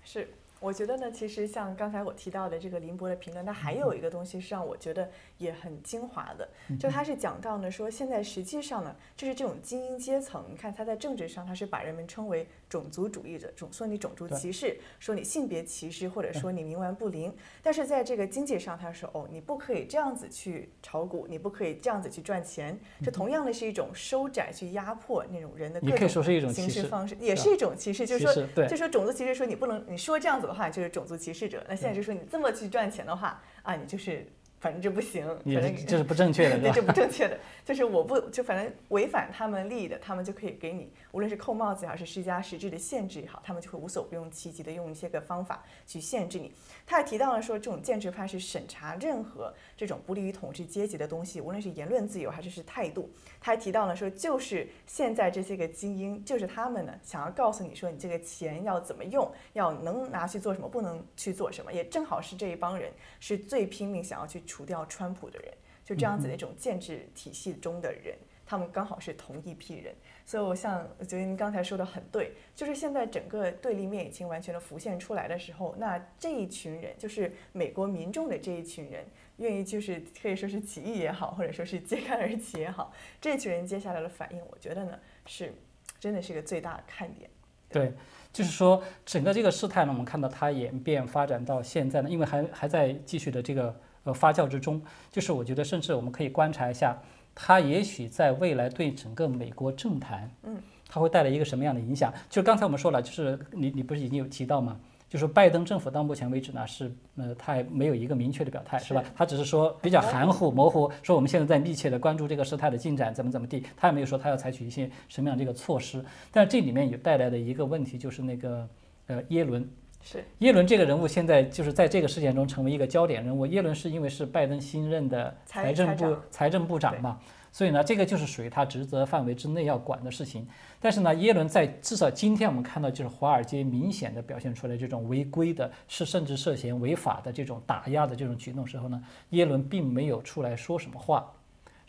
[0.05, 0.30] 是，
[0.62, 6.47] 我觉得呢，其实像刚才我提到的这个林博的评论，它还有一个东西是让我觉得也很精华的，
[6.80, 17.36] 就他是讲到呢说，现在实际上呢，就是这种精英阶层，你看他在政治上他是把人们称为种族主义者，种说你种族歧视，说你性别歧视，或者说你冥顽不灵。
[17.61, 28.67] 但是在这个经济上，他说哦，你不可以这样子去炒股，你不可以这样子去赚钱，这同样的是一种收窄、去压迫那种人的各种你可以说是一种形歧视，式方式，也是是一种歧视，就是说对。
[28.67, 31.65] 就说种族歧视，说你不能，你说这样子的话，就是种族歧视者。
[31.67, 34.28] 那现在就说你这么去赚钱的话，啊，你就是
[34.60, 36.82] 反正这不行，反正是这是不正确的， 对，这？
[36.82, 46.51] 不正确的，就是我不就反正违反他们利益的，他们就可以给你，无论是扣帽子也好，是施加实质的限制也好，他们就会无所不用其极的用一些个方法去限制你。
[46.86, 53.10] 他还提到了说，这种建制派是审查任何这种不利于统治阶级的东西，无论是言论自由还是是态度。
[53.40, 65.54] 他还提到了说，就是现在这些个精英，就是他们呢想要告诉你说，你这个钱要怎么用，要能拿去做什么，不能去做什么，也正好是这一帮人是最拼命想要去除掉川普的人。
[65.86, 68.16] 就这样子的一种建制体系中的人，
[68.46, 79.04] 他们刚好是同一批人，所以我像我觉得您刚才说的很对，就是现在整个对立面已经完全的浮现出来的时候，那这一群人就是美国民众的这一群人，
[79.40, 84.92] 愿意就是可以说是起义也好，或者说是揭竿而起也好，这群人接下来的反应，我觉得呢
[85.26, 85.54] 是
[86.00, 87.30] 真的是一个最大的看点。
[87.70, 87.94] 对，
[88.34, 94.82] 就是说整个这个事态呢，我们看到它演变发展到现在呢，因为还还在继续的这个呃发酵之中，
[95.12, 97.02] 就是我觉得甚至我们可以观察一下，
[97.36, 102.12] 它也许在未来对整个美国政坛，嗯，它会带来一个什么样的影响？
[102.30, 104.80] 就刚才我们说了，就是你你不是已经有提到吗？
[105.10, 109.03] 就是拜登政府到目前为止呢，是呃，他还没有一个明确的表态，是吧？
[109.16, 116.05] 他只是说比较含糊模糊，说我们现在在密切的关注这个事态的进展，怎么怎么地，他也没有说他要采取一些什么样的这个措施。
[116.32, 118.70] 但是这里面有带来的一个问题，就是那个
[119.07, 119.68] 呃耶伦，
[120.03, 123.47] 是耶伦这个人物现在就是在这个事件中成为一个焦点人物。
[123.47, 127.20] 耶伦是因为是拜登新任的财财政部财政部长嘛，
[127.52, 130.47] 所以呢，这个就是属于他职责范围之内要管的事情。
[130.80, 141.30] 但是呢，耶伦在至少今天我们看到，就是华尔街明显的表现出来这种违规的，是甚至涉嫌违法的这种打压的这种举动时候呢，耶伦并没有出来说什么话。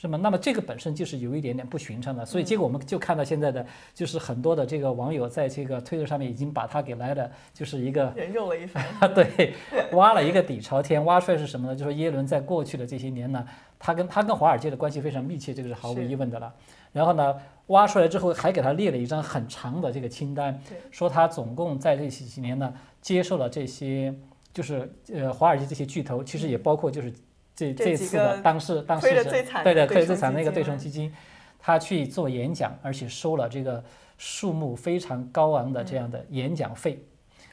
[0.01, 0.18] 是吗？
[0.22, 8.82] 那么这个本身就是有一点点不寻常的，所以结果我们就看到现在的，就是很多的这个网友在这个推特上面已经把他给来的，就是一个人肉了一番。
[9.12, 9.53] 对，
[9.92, 11.76] 挖了一个底朝天，挖出来是什么呢？
[11.76, 13.46] 就是耶伦在过去的这些年呢，
[13.78, 16.51] 他跟他跟华尔街的关系非常密切，这个是毫无疑问的了。
[16.92, 17.36] 然后呢，
[17.66, 20.59] 挖出来之后还给他列了一张很长的这个清单，
[20.90, 22.72] 说他总共在这几年呢
[23.03, 24.14] 接受了这些，
[24.55, 27.12] 就是呃华尔街这些巨头，其实也包括就是
[27.61, 31.12] 这这次的当事当事亏得者对对，的对最惨那个基金嘛对冲基金，
[31.58, 33.82] 他去做演讲，而且收了这个
[34.16, 37.04] 数目非常高昂的这样的演讲费。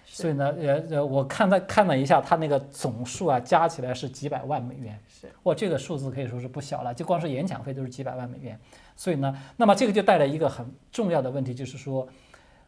[0.10, 4.98] 是所以呢，呃呃，我看他看了一下，他那个总数啊，加起来是几百万美元。
[5.10, 8.58] 是哇，这个数字可以说是不小了，就光是演讲费都是几百万美元。
[8.96, 12.08] 所以呢，那么这个就带来一个很重要的问题，就是说，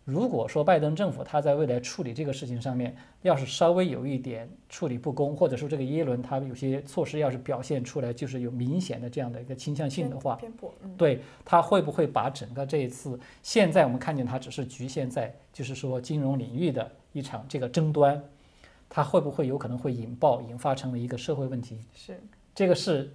[0.10, 18.22] 如果说拜登政府他在未来处理这个事情上面，要是稍微有一点处理不公，或者说这个耶伦他有些措施要是表现出来就是有明显的这样的一个倾向性的话，偏颇，嗯，对他会不会把整个这一次，现在我们看见他只是局限在就是说金融领域的一场这个争端，
[18.90, 21.78] 他会不会有可能会引爆引发成为一个社会问题？
[21.94, 22.20] 是
[22.56, 23.14] 这个是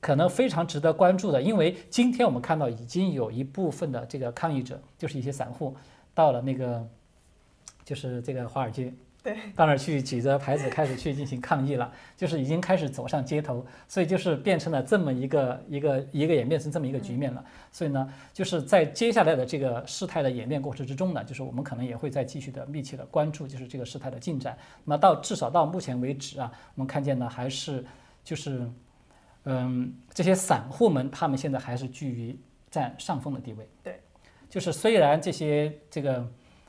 [0.00, 5.74] 可能非常值得关注的，因为今天我们看到已经有一部分的这个抗议者，就是一些散户，
[6.16, 6.84] 到了那个
[7.84, 8.92] 就是这个华尔街。
[9.22, 17.44] 对，到那儿去举着牌子开始去进行抗议了，就是已经开始走上街头，所以就是变成了这么一个一个一个演变成这么一个局面了。
[17.72, 24.56] 所以呢，就是在接下来的这个事态的演变过程之中呢，就是我们可能也会再继续的密切的关注，就是这个事态的进展。
[24.84, 27.84] 那么到至少到目前为止啊，我们看见呢还是
[28.22, 28.70] 就是
[29.42, 32.38] 嗯这些散户们他们现在还是居于
[32.70, 33.68] 占上风的地位。
[33.82, 34.00] 对，
[34.48, 36.28] 就是虽然这些这个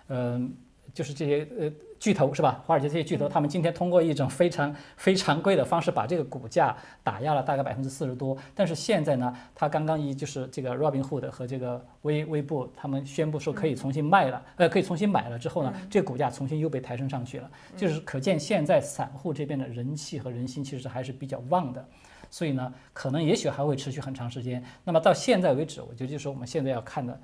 [0.10, 0.56] 嗯。
[0.94, 2.64] 就是这些呃巨头是吧？
[2.66, 8.36] 华尔街这些巨头，他们今天通过一种非常非常规的方式，把这个股价打压了大概百分之四十多。
[8.56, 17.52] 但是现在呢，他刚刚一就是这个 Robinhood 和这个微微博，他们宣布说可以重新卖了，呃，可以重新买了之后呢，这个股价重新又被抬升上去了。
[17.76, 21.88] 就是可见现在散户这边的人气和人心其实还是比较旺的。
[22.32, 24.64] 所以呢，可能也许还会持续很长时间。
[24.84, 27.20] 那么到现在为止，我觉得就是我们现在要看的。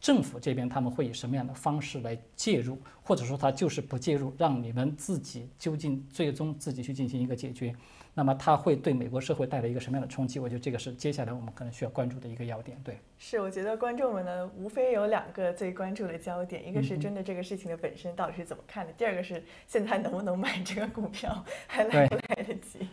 [0.00, 7.74] 政府这边他们会以什么样的方式来介入，或者说他就是不介入，让你们自己究竟最终自己去进行一个解决，
[8.14, 10.38] 那么他会对美国社会带来一个什么样的冲击？
[10.38, 12.80] 我觉得这个是接下来我们可能需要关注的一个要点。
[12.84, 22.86] 对，是，我觉得观众们呢，无非有两个最关注的焦点，一个是针对这个事情的本身到底是怎么看的，第二个是现在能不能买这个股票，还来不来得及？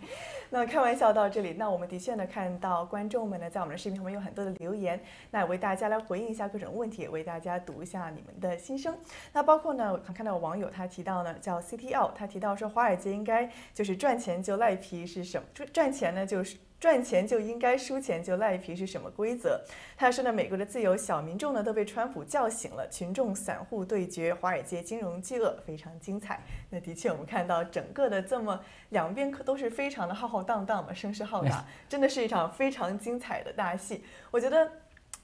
[0.58, 4.97] 那开玩笑到这里，那我们的确呢看到观众们呢在我们的视频旁边有很多的留言，
[5.30, 8.95] 那也为大家来回应一下各种问题，也为大家读一下你们的心声。
[9.34, 15.45] 那包括呢，我看到网友他提到呢叫 CTL，他提到说华尔街应该就是赚钱就赖皮是什么？
[15.53, 16.56] 赚赚钱呢就是。
[16.80, 19.62] 赚钱就应该输钱就赖皮是什么规则？
[19.98, 26.42] 他说呢，美国的自由小民众呢都被川普叫醒了，群众散户对决华尔街金融巨鳄非常精彩。
[26.70, 28.60] 那的确，我们看到整个的这么
[28.90, 34.04] 两边可都是非常的浩浩荡荡嘛，声势浩大， 真的是一场非常精彩的大戏。
[34.32, 34.72] 我觉得。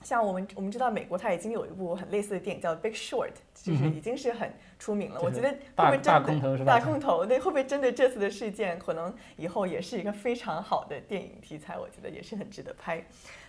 [0.04, 5.20] 像我们我们知道美国它已经有一部很类似的电影叫《Big Short》，就是已经是很出名了。
[5.22, 6.80] 我觉得会不会真的大空头是吧？
[6.80, 11.78] 大空头，对，会不会真的这次的事件可能以后也是一个非常好的电影题材？
[11.78, 13.04] 我觉得也是很值得拍。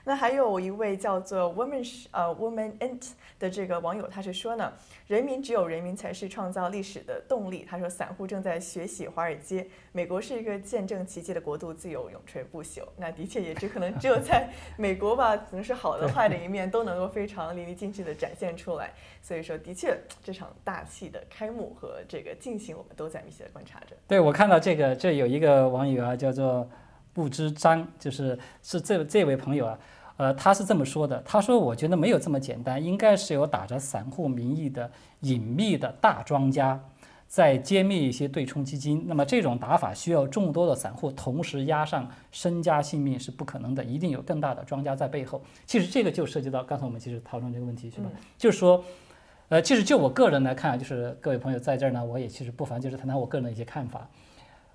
[0.04, 4.72] 那还有一位叫做 Woman 呃 Woman Int 的这个网友，他是说呢，
[5.06, 7.64] 人民只有人民才是创造历史的动力。
[7.68, 12.82] 他说，散户正在学习华尔街，美国是一个见证奇迹的国度，自由永垂不朽。
[12.96, 18.92] 那的确也只可能只有在美国吧，可能是好的坏的一面都能够非常淋漓尽致的展现出来。
[19.22, 23.94] 所以说，的确这场大戏的开幕和这个进行，我们都在密切的观察着。
[24.08, 26.68] 对我看到这个，这有一个网友啊，叫做。
[27.12, 29.78] 不知章就是是这这位朋友啊，
[30.16, 34.90] 呃，他是这么说的，他说我觉得没有这么简单，应该是有打着散户名义的
[35.20, 36.80] 隐秘的大庄家
[37.28, 39.04] 在揭秘一些对冲基金。
[39.06, 45.42] 那么这种打法需要众多的散户同时押上身家性命是不可能的，一定有更大的庄家在背后。
[45.66, 48.10] 其实这个就涉及到刚才我们其实讨论这个问题是吧？
[48.38, 48.82] 就是说，
[49.48, 54.08] 呃，其实就我个人来看，就是各位朋友在这儿呢，我也其实不妨就是谈谈我个人的一些看法，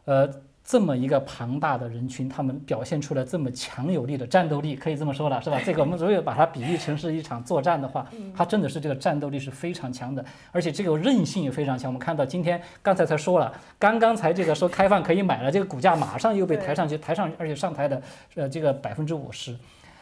[0.06, 0.30] 呃。
[0.68, 5.58] 这么一个庞大的人群，他们表现出来这么强有力的战斗力，可以这么说了，是吧？
[5.66, 8.06] 这个我们如果把它比喻成是一场作战的话，
[8.36, 11.90] 它真的是这个战斗力是非常强的，而且这个韧性也非常强。
[11.90, 13.50] 我们看到今天刚才才说了，
[13.80, 18.02] 刚刚才这个说开放可以买了，这个股价马上又被抬上去，抬上而且上抬的
[18.36, 19.58] 呃这个百分之五十，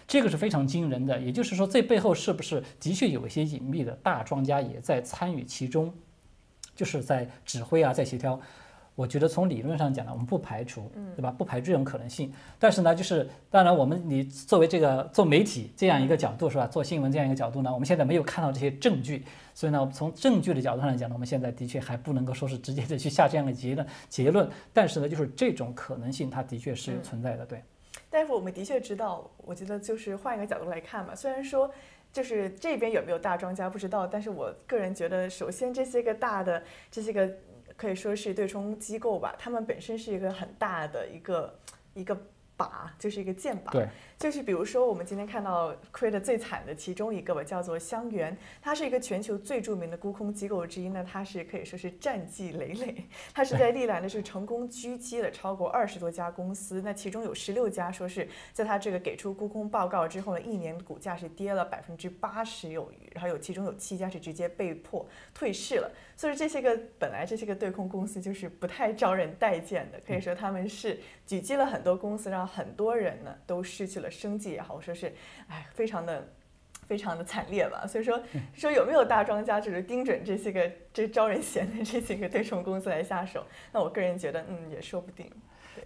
[0.08, 1.20] 这个是非常惊人的。
[1.20, 5.94] 也就是说，这背后是不是的确有一些隐秘的大庄家也在参与其中，
[6.76, 8.42] 就是在指挥啊，在协调。
[8.96, 11.30] 我觉得从理论上讲呢，我们不排除，对吧？
[11.30, 12.34] 不排除这种可能性。
[12.58, 16.66] 但是呢，就是当然，我们你作为这个做媒体这样一个角度是吧？
[16.66, 24.50] 做新闻这样一个角度呢，我们现在没有看到这些证据，所以呢，从证据的角度上来讲呢，我们现在的确还不能够说是直接的去下这样的结论结论。
[24.72, 27.46] 但是呢，就是这种可能性，它的确是有存在的。
[27.46, 27.62] 对，
[28.10, 31.70] 大夫，我们的确知道，我觉得就是换一个角度来看嘛，虽然说
[32.14, 37.30] 就是这边有没有大庄家不知道，但是我个人觉得，首先这些个大的这些个。
[37.76, 41.60] 可以说是对冲机构吧，他们本身是一个很大的一个
[41.94, 42.18] 一个
[42.58, 43.72] 靶，就是一个箭靶。
[43.72, 43.88] 对。
[44.18, 51.06] 就是比如说，我们今天看到亏的最惨的其中一个吧，叫做香园，它是一个全球最著名的沽空机构之一呢。
[51.06, 65.92] 它是可以说是战绩累累， 它是在历来呢是成功狙击了超过二十多家公司，那其中有十六家说是在它这个给出沽空报告之后呢，一年股价是跌了百分之八十有余，然后有其中有七家是直接被迫退市了。
[66.16, 70.98] 所以这些个本来这些个对空公司就是不太招人待见的，可以说他们是
[71.28, 74.10] 狙击了很多公司，让很多人呢都失去了。
[74.12, 75.14] 生计也好，说是，
[75.48, 76.28] 哎，非常的，
[76.88, 77.86] 非常的惨烈吧。
[77.88, 78.22] 所以说，
[78.54, 83.44] 说有没有大庄家就是盯准这些个这招人嫌的这几个对冲公司来下手？
[83.72, 85.30] 那我个人觉得，嗯，也说不定。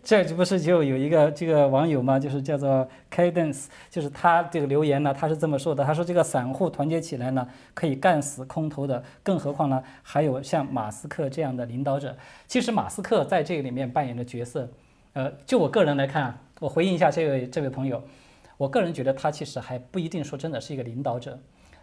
[0.04, 2.20] 这不是就有一个这个网友嘛？
[2.20, 12.16] 就是叫做 Cadence，就是他这个留言呢，他是这么说的：他说这个散户团结起来呢，可以干死空头的，更何况呢，还有像马斯克这样的领导者。
[12.46, 14.70] 其实马斯克在这个里面扮演的角色，
[15.20, 16.40] 呃，就我个人来看。
[16.62, 18.02] 我回应一下这位这位朋友，
[18.58, 21.38] 我个人觉得他其实还不一定说真的是一个领导者，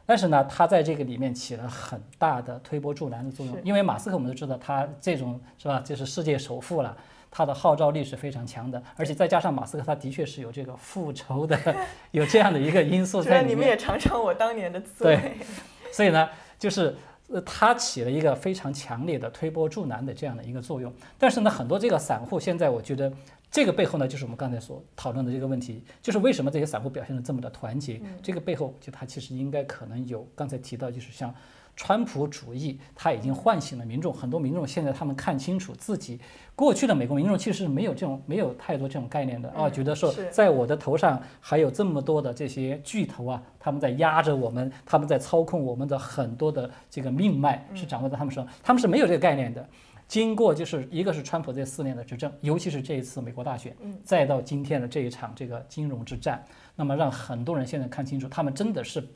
[0.06, 3.54] 但是呢，他在这个里面起了很大的推波助澜的作用。
[3.62, 6.96] 因为马斯克我们都知道，他这种是吧，就是世界首富了，
[7.30, 11.58] 他的号召力是非常强的，而且再加上马斯克他的确是有这个复仇的，
[12.12, 13.56] 有这样的一个因素 在里面。
[13.56, 15.16] 你们也尝尝我当年的滋味。
[15.16, 15.36] 对，
[15.92, 16.28] 所以呢，
[16.58, 16.94] 就是
[17.28, 20.92] 呃，它起了一个非常强烈的推波助澜的这样的一个作用。
[21.18, 23.12] 但是呢，很多这个散户现在，我觉得
[23.50, 28.00] 这个背后呢，就是我们刚才所讨论的这个问题，就是为什么这些散户表现的这么的团结？
[28.22, 31.34] 这个背后，就它其实应该可能有刚才提到，就是像。
[31.76, 34.10] 川普主义，他已经唤醒了民众。
[34.12, 36.18] 很多民众现在他们看清楚自己
[36.54, 49.68] 过去的美国民众其实是没有这种没有太多这种概念的啊，觉得说在我的头上还有这么多的这些巨头啊，他们在压着我们，他们在操控我们的很多的这个命脉是掌握在他们手上，他们是没有这个概念的。
[50.08, 56.42] 经过就是一个是川普这四年的执政，尤其是这一次美国大选，再到今天的这一场这个金融之战，
[56.74, 59.06] 那么让很多人现在看清楚，他们真的是。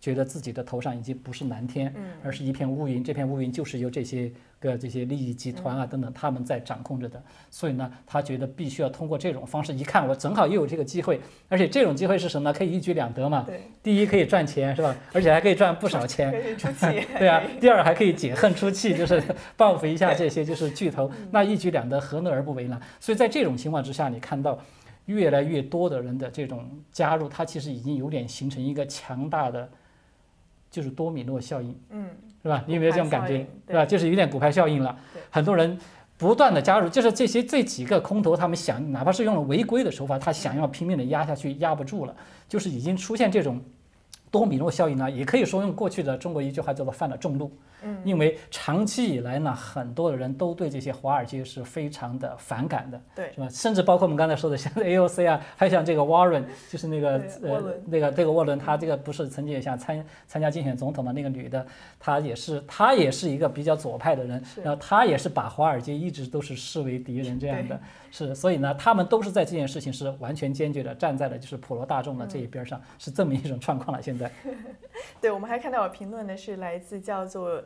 [0.00, 1.92] 觉得自己的头上已经不是蓝天，
[2.22, 3.02] 而是一片乌云。
[3.02, 4.30] 这片乌云就是由这些
[4.60, 7.20] 个这些利益集团啊等等他们在掌控着的。
[7.50, 9.74] 所以呢，他觉得必须要通过这种方式。
[9.74, 12.56] 一看我正好又有这个机会，而且这种机会是什么呢？
[12.56, 13.42] 可以一举两得嘛。
[13.44, 13.60] 对。
[13.82, 14.94] 第一可以赚钱是吧？
[15.12, 16.56] 而且还可以赚不少钱。
[16.56, 16.86] 出气。
[17.18, 17.42] 对啊。
[17.60, 19.20] 第二还可以解恨出气，就是
[19.56, 21.10] 报复一下这些就是巨头。
[21.32, 22.80] 那一举两得，何乐而不为呢？
[23.00, 24.60] 所以在这种情况之下，你看到
[25.06, 29.68] 越来越多的人的这种加入，它其实已经有点形成一个强大的。
[30.70, 32.08] 就是多米诺效应，嗯，
[32.42, 32.62] 是吧？
[32.66, 33.84] 你有没有这种感觉，对吧？
[33.86, 34.96] 就是有点股牌效应了。
[35.30, 35.78] 很多人
[36.16, 42.14] 不断的加入，就是这些这几个空头，他们想，哪怕是用了违规的手法，他想要拼命的压下去，压不住了，
[42.48, 43.60] 就是已经出现这种
[44.30, 45.10] 多米诺效应呢。
[45.10, 47.50] 也可以说用过去的中国一句话叫做犯了众怒。
[47.82, 53.48] 嗯，因为长期以来呢，很多的人都对这些华尔街是非常的反感的，对，是吧？
[53.48, 61.64] 甚至包括我们刚才说的像 AOC 啊，还有像这个 Warren，就是那个呃那个这个沃伦，他这个不是曾经也想参参加竞选总统的那个女的，
[62.00, 74.02] 她也是她也是一个比较左派的人，然后她也是把华尔街一直都是视为敌人这样的，是，所以呢，他们都是在这件事情是完全坚决的站在了就是普罗大众的这一边上，是这么一种状况了。
[74.02, 74.30] 现在，
[75.20, 77.62] 对，我们还看到有评论的是来自叫做。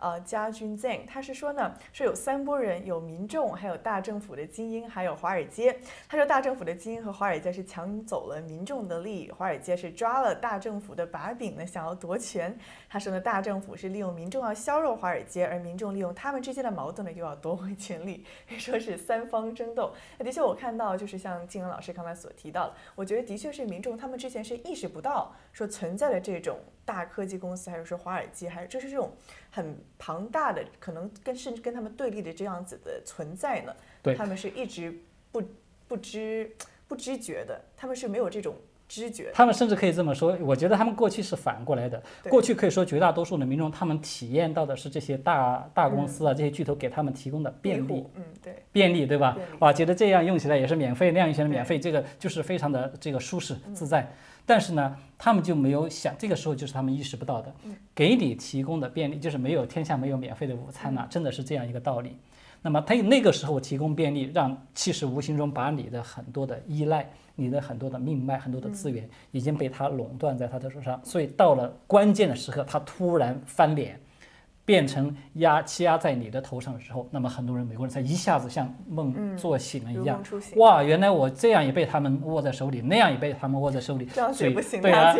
[0.00, 5.78] 呃，家军 Zen，他是说呢，说有三波人，有民众，还有大政府的精英，还有华尔街。
[6.08, 12.58] 他说大政府的精英和华尔街是抢走了民众的利益，华尔街是抓了大政府的把柄呢，想要夺权。
[12.88, 18.24] 他说呢，大政府是利用民众要削弱华尔街，而民众利用他们之间的矛盾呢，又要夺回权力，
[18.58, 19.92] 说是三方争斗。
[20.16, 29.12] 那的确，我看到就是像金文老师刚才所提到的，我觉得的确是民众他们之前是意识不到说存在的这种大科技公司，还是说华尔街，还是就是这种。
[29.52, 34.92] 很庞大的，可能跟甚至跟他们对立的这样子的存在呢，他们是一直
[35.30, 35.42] 不
[35.86, 36.50] 不知
[36.88, 38.56] 不知觉的，他们是没有这种
[38.88, 39.30] 知觉。
[39.34, 49.36] 他们甚至可以这么说，我觉得他们过去是反过来的，过去可以说绝大多数的民众，他们体验到的是这些大大公司啊，这些巨头给他们提供的便利，嗯，对，便利，对吧？
[49.58, 54.10] 哇，觉得这样用起来也是免费，那样用起来免费，这个就是非常的这个舒适自在。
[54.50, 57.54] 但是呢，他们就没有想，这个时候就是他们意识不到的，
[57.94, 62.16] 给你提供的便利就是没有天下没有免费的午餐呐，真的是这样一个道理。
[62.60, 74.00] 那么他那个时候提供便利，让其实无形中把你的很多的依赖、你的很多的命脉、很多的资源已经被他垄断在他的手上，所以到了关键的时刻，他突然翻脸。
[74.70, 80.22] 变成压欺压在你的头上的时候，那么很多人美国人才一下子像梦做醒了一样，
[80.54, 85.12] 哇，原来我这样也被他们握在手里，那样也被他们握在手里，嘴不行，对啊，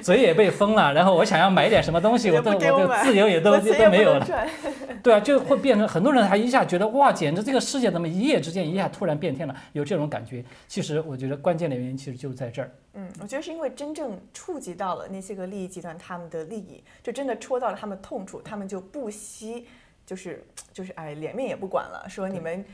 [0.00, 4.24] 嘴也被封了，然后我想要买点什么东西，我都我的 自由也都都没有了，
[5.02, 10.44] 对啊，就会变成很多人还一下觉得哇，简直这个世界怎么一夜之间一下突然变天了，有这种感觉。
[10.68, 12.70] 其实我觉得关键的原因其实就在这儿。
[12.94, 19.66] 嗯，我觉得是因为真正触及到了那些个利益集团他们的利益，就真的戳到了他们痛处，他们就不惜，
[20.04, 22.64] 就是就是哎，脸面也不管了，说你们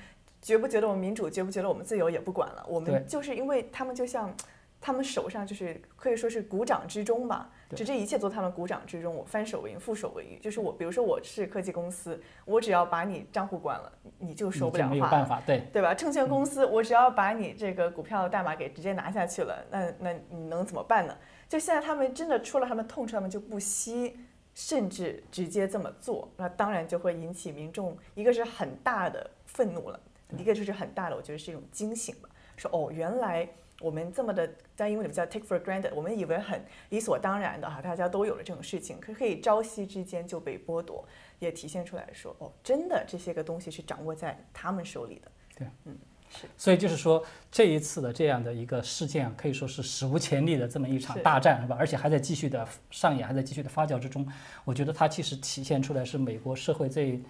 [0.43, 4.35] 觉不觉得我们民主，觉不觉得我们自由也不管了，我们就是因为他们就像。
[4.81, 9.13] 他们手上就是可以说是股掌之中吧，就这一切都他们股掌之中。
[9.13, 10.39] 我翻手为云，覆手为雨。
[10.41, 14.91] 就是我，比如说我是科技公司，我只要把你账户关了，你就说不了话。
[14.91, 15.93] 没有办法，对对吧？
[15.95, 21.17] 证券公司，我只要把你这个股票的代码给直接拿下去了，那那你能怎么办呢？
[21.49, 24.17] 就现在他们真的出了他们痛处，他们就不惜，
[24.59, 26.29] 甚至直接这么做。
[26.37, 30.01] 那当然就会引起民众一个是很大的愤怒了，
[30.37, 32.29] 一个就是很大的，我觉得是一种惊醒吧。
[32.57, 33.49] 说哦，原来。
[33.81, 41.07] 我们这么的在英文里面叫 take for granted，我们以为很理所当然的哈，大家都有了这种事情，可可以朝夕之间就被剥夺，
[41.39, 45.31] 也体现出来说，哦，真的这些个东西是掌握在他们手里的。
[45.57, 45.97] 对，嗯，
[46.31, 46.47] 是。
[46.57, 51.77] 所以就是说这一次的这样的一个事件啊，可以说是史无前例的这么一场大战，是吧？
[51.79, 54.27] 而且还在继续的上演，还在继续的发酵之中。
[54.65, 57.21] 我觉得它其实体现出来是美国社会这。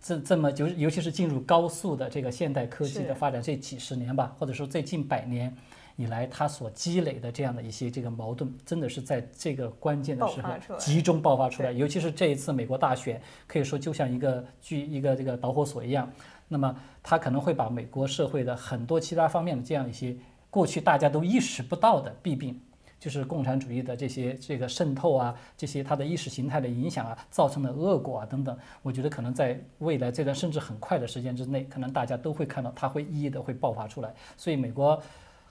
[0.00, 5.52] 这这么就尤其是进入高速的这个现代科技的发展这几十年吧，或者说这近百年，
[5.96, 11.72] 以来它所积累的这样的一些这个矛盾，真的是在这个关键的时候集中爆发出来。
[11.72, 16.08] 尤其是这一次美国大选，可以说就像一个巨一个这个导火索一样。
[16.48, 20.16] 那么它可能会把美国社会的很多其他方面的这样一些
[20.50, 22.60] 过去大家都意识不到的弊病。
[23.00, 34.12] 就是共产主义的这些这个渗透啊，这些它的意识形态的影响啊，造成的恶果啊等等，我觉得可能在未来这段甚至很快的时间之内，可能大家都会看到它会一一的会爆发出来。
[34.36, 35.00] 所以美国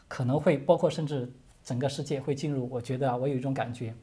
[0.10, 1.32] 可能会包括甚至
[1.64, 3.94] 整个世界会进入，我觉得啊，我有一种感觉，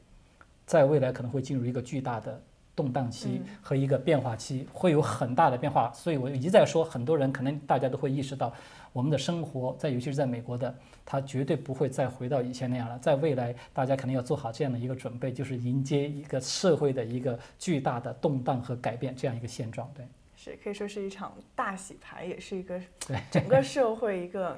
[0.65, 2.41] 在未来可能会进入一个巨大的
[2.75, 5.91] 动荡期和一个变化期，会有很大的变化。
[5.93, 8.53] 所以我一再说，很多人可能大家都会意识到。
[8.91, 10.73] 我们的生活在，尤其是在美国的，
[11.05, 12.97] 它绝对不会再回到以前那样了。
[12.99, 19.91] 在未来，大家肯定要做好这样的一个准备，就是迎接一个社会的一个巨大的动荡和改变这样一个现状。
[19.93, 20.07] 对，
[20.37, 24.57] 是可以说是一场大洗牌，也是一个对整个社会一个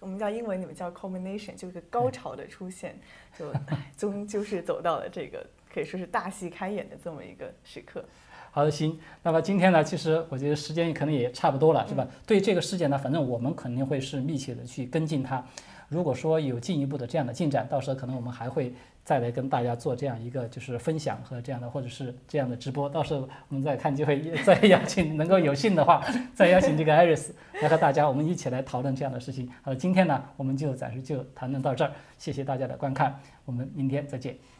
[0.00, 2.98] 我们叫英文，你们叫 culmination，就是个高潮的出现，
[3.38, 3.52] 就
[3.96, 5.46] 终究是走到了这个
[5.76, 8.02] 可以说是大戏开演的这么一个时刻。
[8.50, 8.98] 好的，行。
[9.22, 12.08] 那么今天呢，其实我觉得时间可能也差不多了，是吧？
[12.26, 15.44] 对这个事件呢，反正我们肯定会是密切的去跟进它。
[15.90, 18.72] 如果说有进一步的这样的进展，到时候可能我们还会
[19.04, 22.88] 再来跟大家做这样一个就是分享和这样的，或者是这样的直播。
[22.88, 26.02] 到时候我们再看机会，再邀请能够有幸的话，
[26.34, 29.46] 再邀请这个艾瑞斯来和大家我们一起来讨论这样的事情。
[29.60, 34.55] 好，今天呢，我们就暂时就谈论到这儿，谢谢大家的观看，我们明天再见。